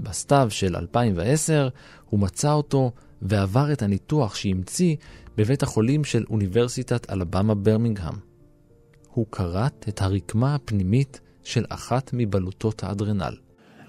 בסתיו 0.00 0.46
של 0.50 0.76
2010, 0.76 1.68
הוא 2.10 2.20
מצא 2.20 2.52
אותו 2.52 2.92
ועבר 3.22 3.72
את 3.72 3.82
הניתוח 3.82 4.34
שהמציא 4.34 4.96
בבית 5.36 5.62
החולים 5.62 6.04
של 6.04 6.24
אוניברסיטת 6.30 7.10
אלבמה 7.10 7.54
ברמינגהם. 7.54 8.14
הוא 9.10 9.26
כרת 9.32 9.86
את 9.88 10.02
הרקמה 10.02 10.54
הפנימית 10.54 11.20
של 11.44 11.64
אחת 11.68 12.10
מבלוטות 12.12 12.84
האדרנל. 12.84 13.36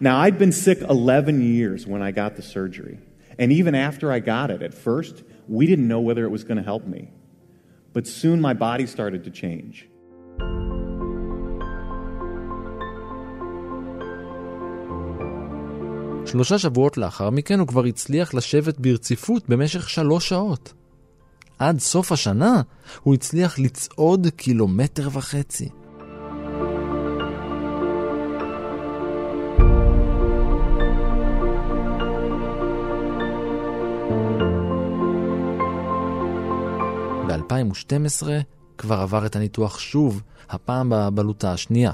Now, 0.01 0.17
I'd 0.23 0.39
been 0.39 0.51
sick 0.51 0.81
11 0.81 1.41
years 1.41 1.87
when 1.87 2.01
I 2.01 2.11
got 2.11 2.35
the 2.35 2.43
surgery. 2.43 2.97
And 3.39 3.51
even 3.51 3.75
after 3.75 4.11
I 4.11 4.19
got 4.19 4.51
it, 4.51 4.61
at 4.61 4.73
first, 4.73 5.23
we 5.49 5.65
didn't 5.67 5.87
know 5.87 5.99
whether 5.99 6.23
it 6.23 6.31
was 6.31 6.43
going 6.43 6.59
to 6.63 6.69
help 6.73 6.85
me. 6.87 7.11
But 7.93 8.07
soon 8.07 8.39
my 8.39 8.53
body 8.53 8.85
started 8.85 9.23
to 9.25 9.31
change. 9.43 9.89
שלושה 16.27 16.59
שבועות 16.59 16.97
לאחר 16.97 17.29
מכן 17.29 17.59
הוא 17.59 17.67
כבר 17.67 17.83
הצליח 17.85 18.33
לשבת 18.33 18.79
ברציפות 18.79 19.49
במשך 19.49 19.89
שלוש 19.89 20.29
שעות. 20.29 20.73
עד 21.59 21.79
סוף 21.79 22.11
השנה 22.11 22.61
הוא 23.03 23.13
הצליח 23.13 23.59
לצעוד 23.59 24.27
קילומטר 24.35 25.09
וחצי. 25.11 25.69
ב-2012 37.27 38.27
כבר 38.77 38.99
עבר 38.99 39.25
את 39.25 39.35
הניתוח 39.35 39.79
שוב, 39.79 40.21
הפעם 40.49 40.89
בבלוטה 40.89 41.51
השנייה. 41.51 41.91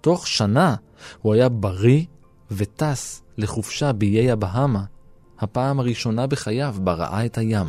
תוך 0.00 0.26
שנה 0.26 0.74
הוא 1.22 1.34
היה 1.34 1.48
בריא 1.48 2.04
וטס 2.50 3.22
לחופשה 3.38 3.92
באיי 3.92 4.30
הבהאמה, 4.30 4.84
הפעם 5.38 5.80
הראשונה 5.80 6.26
בחייו 6.26 6.74
בה 6.78 6.92
ראה 6.92 7.26
את 7.26 7.38
הים. 7.38 7.66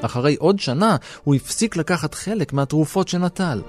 אחרי 0.00 0.36
עוד 0.36 0.58
שנה 0.58 0.96
הוא 1.24 1.34
הפסיק 1.34 1.76
לקחת 1.76 2.14
חלק 2.14 2.52
מהתרופות 2.52 3.08
שנטל. 3.08 3.62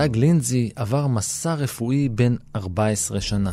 דאג 0.00 0.16
לינזי 0.16 0.70
עבר 0.76 1.06
מסע 1.06 1.54
רפואי 1.54 2.08
בן 2.08 2.36
14 2.56 3.20
שנה. 3.20 3.52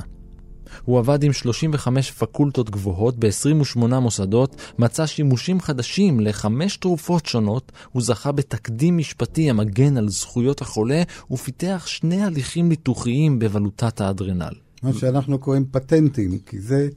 הוא 0.84 1.00
עבד 1.00 1.24
עם 1.24 1.34
35 1.34 2.12
פקולטות 2.12 2.70
גבוהות 2.70 3.18
ב-28 3.20 3.80
מוסדות, 3.80 4.56
מצא 4.80 5.06
שימושים 5.06 5.62
חדשים 5.62 6.20
לחמש 6.20 6.78
תרופות 6.78 7.26
שונות, 7.26 7.72
הוא 7.90 8.02
זכה 8.02 8.32
בתקדים 8.32 8.98
משפטי 8.98 9.50
המגן 9.50 9.98
על 9.98 10.10
זכויות 10.10 10.62
החולה, 10.62 11.04
ופיתח 11.32 11.84
שני 11.88 12.24
הליכים 12.24 12.70
ניתוחיים 12.70 13.40
בבלוטת 13.40 14.02
האדרנל. 14.02 14.54
מה 14.84 14.94
שאנחנו 14.94 15.40
קוראים 15.40 15.66
פטנטים, 15.72 16.40
כי 16.40 16.60
זה 16.62 16.90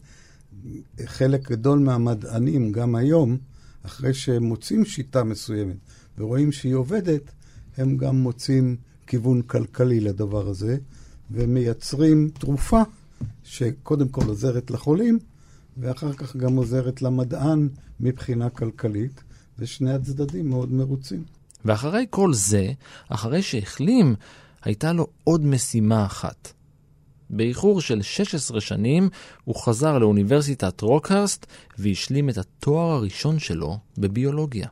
חלק 1.05 1.51
גדול 1.51 1.79
מהמדענים, 1.79 2.73
גם 2.73 2.95
היום, 2.95 3.37
אחרי 3.83 4.15
שהם 4.15 4.43
מוצאים 4.45 4.85
שיטה 4.85 5.25
מסוימת 5.25 5.77
ורואים 6.19 6.53
שהיא 6.53 6.75
עובדת, 6.75 7.31
הם 7.77 7.97
גם 7.97 8.17
מוצאים 8.17 8.77
כיוון 9.11 9.43
כלכלי 9.43 10.01
לדבר 10.01 10.49
הזה, 10.49 10.77
ומייצרים 11.31 12.31
תרופה 12.39 12.83
שקודם 13.45 14.09
כל 14.09 14.27
עוזרת 14.27 14.71
לחולים, 14.71 15.19
ואחר 15.77 16.13
כך 16.13 16.37
גם 16.37 16.57
עוזרת 16.57 17.03
למדען 17.03 17.69
מבחינה 18.01 18.51
כלכלית, 18.51 19.23
ושני 19.59 19.93
הצדדים 19.93 20.51
מאוד 20.51 20.73
מרוצים. 20.73 21.25
ואחרי 21.65 22.07
כל 22.11 22.35
זה, 22.35 22.73
אחרי 23.09 23.43
שהחלים, 23.43 24.15
הייתה 24.63 24.93
לו 24.93 25.07
עוד 25.25 25.47
משימה 25.47 26.07
אחת. 26.07 26.53
באיחור 27.31 27.81
של 27.81 28.03
16 28.03 28.61
שנים 28.61 29.09
הוא 29.45 29.55
חזר 29.55 29.99
לאוניברסיטת 29.99 30.81
רוקהרסט 30.81 31.47
והשלים 31.79 32.29
את 32.29 32.39
התואר 32.39 32.91
הראשון 32.91 33.39
שלו 33.39 33.79
בביולוגיה. 33.99 34.69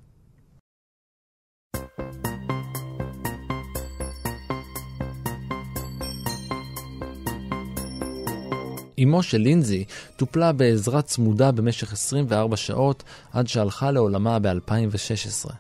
אמו 9.02 9.22
של 9.22 9.38
לינזי 9.38 9.84
טופלה 10.16 10.52
בעזרה 10.52 11.02
צמודה 11.02 11.52
במשך 11.52 11.92
24 11.92 12.56
שעות 12.56 13.02
עד 13.32 13.48
שהלכה 13.48 13.90
לעולמה 13.90 14.38
ב-2016. 14.38 15.50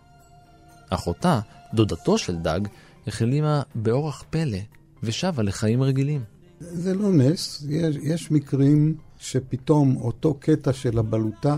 אחותה, 0.90 1.40
דודתו 1.74 2.18
של 2.18 2.36
דג, 2.36 2.60
החלימה 3.06 3.62
באורח 3.74 4.24
פלא 4.30 4.58
ושבה 5.02 5.42
לחיים 5.42 5.82
רגילים. 5.82 6.20
זה 6.60 6.94
לא 6.94 7.12
נס, 7.12 7.64
יש, 7.68 7.96
יש 8.02 8.30
מקרים 8.30 8.94
שפתאום 9.18 9.96
אותו 9.96 10.34
קטע 10.34 10.72
של 10.72 10.98
הבלוטה, 10.98 11.56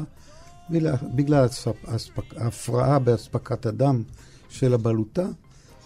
בגלל, 1.14 1.46
ההפרעה 2.36 2.98
באספקת 2.98 3.66
הדם 3.66 4.02
של 4.48 4.74
הבלוטה, 4.74 5.26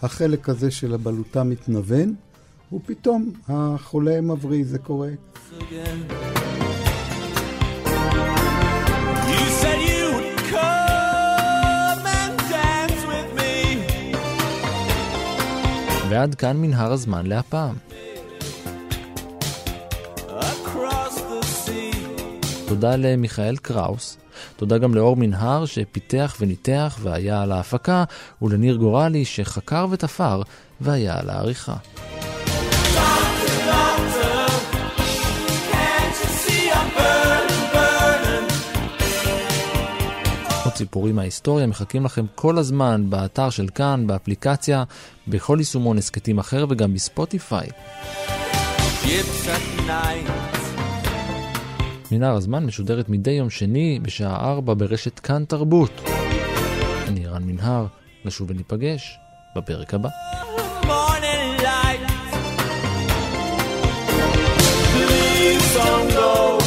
החלק 0.03 0.49
הזה 0.49 0.71
של 0.71 0.95
הבלוטה 0.95 1.45
מתנוון, 1.45 2.15
ופתאום 2.75 3.33
החולה 3.49 4.21
מבריא, 4.21 4.65
זה 4.67 4.79
קורה. 4.79 5.09
ועד 16.09 16.35
כאן 16.35 16.57
מנהר 16.57 16.93
הזמן 16.93 17.27
להפעם. 17.27 17.75
תודה 22.69 22.97
למיכאל 22.97 23.57
קראוס, 23.57 24.19
תודה 24.57 24.79
גם 24.79 24.95
לאור 24.95 25.17
מנהר 25.17 25.67
שפיתח 25.67 26.37
וניתח 26.41 26.99
והיה 27.03 27.43
על 27.43 27.53
ההפקה, 27.53 28.05
ולניר 28.43 28.77
גורלי 28.77 29.25
שחקר 29.25 29.87
ותפר 29.91 30.43
והיה 30.81 31.19
על 31.19 31.31
העריכה. 31.31 31.77
עוד 40.75 40.79
סיפורים 40.79 41.17
מההיסטוריה 41.17 41.67
מחכים 41.67 42.05
לכם 42.05 42.27
כל 42.35 42.59
הזמן 42.59 43.11
באתר 43.11 43.51
של 43.51 43.69
כאן, 43.75 44.07
באפליקציה, 44.07 44.85
בכל 45.29 45.57
יישומון 45.61 45.99
הסכתים 45.99 46.39
אחר 46.39 46.67
וגם 46.71 46.95
בספוטיפיי. 46.95 47.69
מנהר 52.11 52.37
הזמן 52.37 52.67
משודרת 52.67 53.09
מדי 53.09 53.31
יום 53.31 53.51
שני 53.51 53.99
בשעה 54.03 54.53
4 54.53 54.75
ברשת 54.75 55.19
כאן 55.19 55.45
תרבות. 55.45 55.91
אני 57.09 57.27
רן 57.27 57.43
מנהר, 57.43 57.87
נשוב 58.25 58.51
וניפגש 58.51 59.19
בפרק 59.57 59.95
הבא. 59.95 60.09
don't 65.77 66.11
go. 66.15 66.64